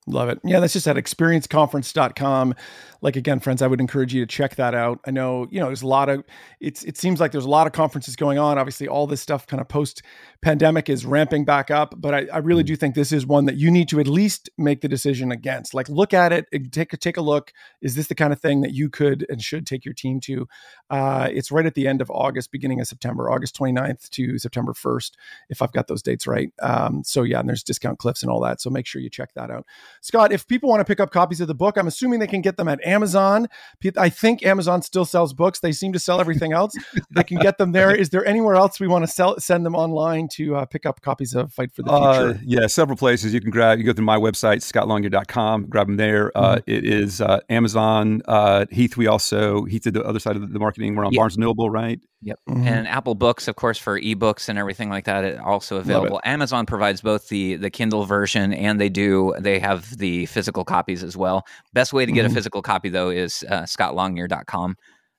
[0.09, 0.41] Love it.
[0.43, 2.55] Yeah, that's just at experienceconference.com.
[3.01, 5.01] Like again, friends, I would encourage you to check that out.
[5.07, 6.25] I know, you know, there's a lot of
[6.61, 8.59] it's it seems like there's a lot of conferences going on.
[8.59, 10.03] Obviously, all this stuff kind of post
[10.43, 12.69] pandemic is ramping back up, but I, I, really mm.
[12.69, 15.75] do think this is one that you need to at least make the decision against.
[15.75, 17.53] Like look at it, take a take a look.
[17.83, 20.49] Is this the kind of thing that you could and should take your team to?
[20.91, 24.73] Uh, it's right at the end of August, beginning of September, August 29th to September
[24.73, 25.13] 1st,
[25.51, 26.53] if I've got those dates right.
[26.63, 28.61] Um, so yeah, and there's discount cliffs and all that.
[28.61, 29.67] So make sure you check that out.
[30.01, 32.41] Scot, if people want to pick up copies of the book, I'm assuming they can
[32.41, 33.49] get them at Amazon.
[33.97, 35.61] I think Amazon still sells books.
[35.61, 36.75] They seem to sell everything else.
[37.11, 37.95] they can get them there.
[37.95, 41.01] Is there anywhere else we want to sell, send them online to uh, pick up
[41.01, 42.39] copies of Fight for the Future?
[42.39, 43.79] Uh, yeah, several places you can grab.
[43.79, 46.37] You go through my website, scotlongyear.com, grab them there.
[46.37, 46.71] Uh, mm-hmm.
[46.71, 48.23] it is uh, Amazon.
[48.27, 50.95] Uh, Heath, we also, Heath did the other side of the marketing.
[50.95, 51.19] We're on yep.
[51.19, 52.01] Barnes Noble, right?
[52.23, 52.41] Yep.
[52.49, 52.67] Mm-hmm.
[52.67, 56.21] And Apple Books, of course, for ebooks and everything like that, it also available.
[56.25, 61.03] Amazon provides both the the Kindle version and they do they have the physical copies
[61.03, 61.47] as well.
[61.73, 62.33] Best way to get mm-hmm.
[62.33, 64.77] a physical copy though is uh, scotlongyear.com.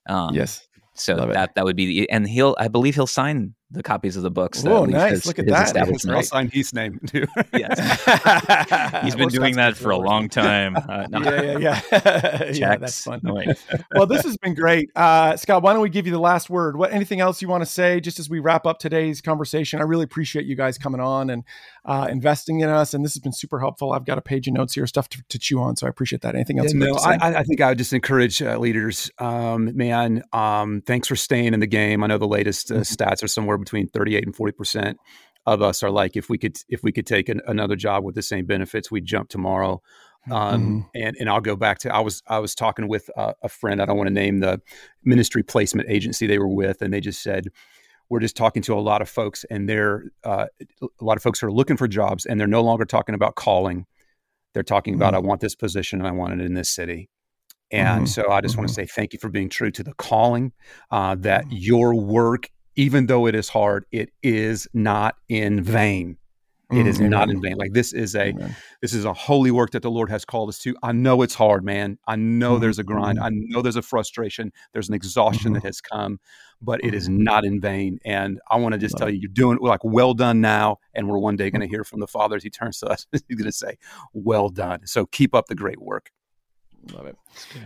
[0.08, 0.66] Um, yes.
[0.94, 1.54] So Love that it.
[1.54, 4.64] that would be the and he'll I believe he'll sign the copies of the books.
[4.64, 5.12] Oh, nice!
[5.12, 5.76] His, Look at that.
[6.08, 7.26] I'll sign Heath's name too.
[7.52, 10.76] yes, he's been doing that for a long time.
[10.76, 11.20] Uh, no.
[11.20, 12.50] Yeah, yeah, yeah.
[12.52, 13.20] yeah, that's fun.
[13.22, 13.40] No,
[13.94, 15.62] well, this has been great, uh, Scot.
[15.62, 16.76] Why don't we give you the last word?
[16.76, 19.80] What anything else you want to say, just as we wrap up today's conversation?
[19.80, 21.44] I really appreciate you guys coming on and
[21.84, 23.92] uh, investing in us, and this has been super helpful.
[23.92, 26.22] I've got a page of notes here, stuff to, to chew on, so I appreciate
[26.22, 26.34] that.
[26.34, 26.74] Anything else?
[26.74, 30.22] Yeah, no, I, I, think I would just encourage uh, leaders, um, man.
[30.32, 32.02] Um, thanks for staying in the game.
[32.02, 32.82] I know the latest uh, mm-hmm.
[32.82, 34.98] stats are somewhere between 38 and 40 percent
[35.46, 38.14] of us are like if we could if we could take an, another job with
[38.14, 39.80] the same benefits we'd jump tomorrow
[40.30, 40.80] um, mm-hmm.
[40.94, 43.80] and and I'll go back to I was I was talking with a, a friend
[43.80, 44.60] I don't want to name the
[45.02, 47.48] ministry placement agency they were with and they just said
[48.10, 50.46] we're just talking to a lot of folks and they're uh,
[50.82, 53.86] a lot of folks are looking for jobs and they're no longer talking about calling
[54.52, 55.02] they're talking mm-hmm.
[55.02, 57.08] about I want this position and I want it in this city
[57.70, 58.06] and mm-hmm.
[58.06, 58.82] so I just want to mm-hmm.
[58.82, 60.52] say thank you for being true to the calling
[60.90, 61.56] uh, that mm-hmm.
[61.56, 62.50] your work
[62.80, 66.16] even though it is hard, it is not in vain.
[66.72, 67.56] It is mm, not in vain.
[67.58, 68.56] Like this is a Amen.
[68.80, 70.74] this is a holy work that the Lord has called us to.
[70.82, 71.98] I know it's hard, man.
[72.06, 72.62] I know mm-hmm.
[72.62, 73.18] there's a grind.
[73.18, 74.50] I know there's a frustration.
[74.72, 75.54] There's an exhaustion mm-hmm.
[75.54, 76.20] that has come,
[76.62, 77.24] but it is mm-hmm.
[77.24, 77.98] not in vain.
[78.04, 80.78] And I want to just tell you, you're doing like well done now.
[80.94, 83.04] And we're one day going to hear from the Father as He turns to us.
[83.12, 83.76] He's going to say,
[84.14, 86.12] "Well done." So keep up the great work.
[86.92, 87.16] Love it.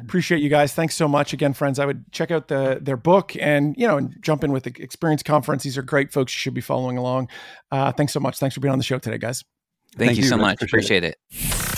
[0.00, 0.74] Appreciate you guys.
[0.74, 1.78] Thanks so much again, friends.
[1.78, 4.74] I would check out the their book and you know and jump in with the
[4.78, 5.62] experience conference.
[5.62, 6.34] These are great folks.
[6.34, 7.28] You should be following along.
[7.70, 8.38] Uh, thanks so much.
[8.38, 9.44] Thanks for being on the show today, guys.
[9.96, 10.60] Thank, Thank you, you, so much.
[10.62, 11.18] Appreciate, Appreciate it.
[11.30, 11.74] it.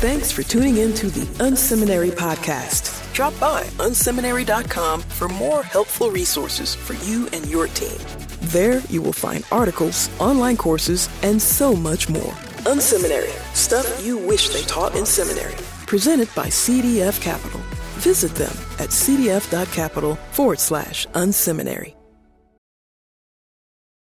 [0.00, 3.12] Thanks for tuning in to the Unseminary podcast.
[3.12, 7.98] Drop by unseminary.com for more helpful resources for you and your team.
[8.50, 12.32] There you will find articles, online courses, and so much more.
[12.64, 15.54] Unseminary, stuff you wish they taught in seminary
[15.92, 17.60] presented by CDF Capital.
[18.00, 22.01] Visit them at cdf.capital forward slash unseminary.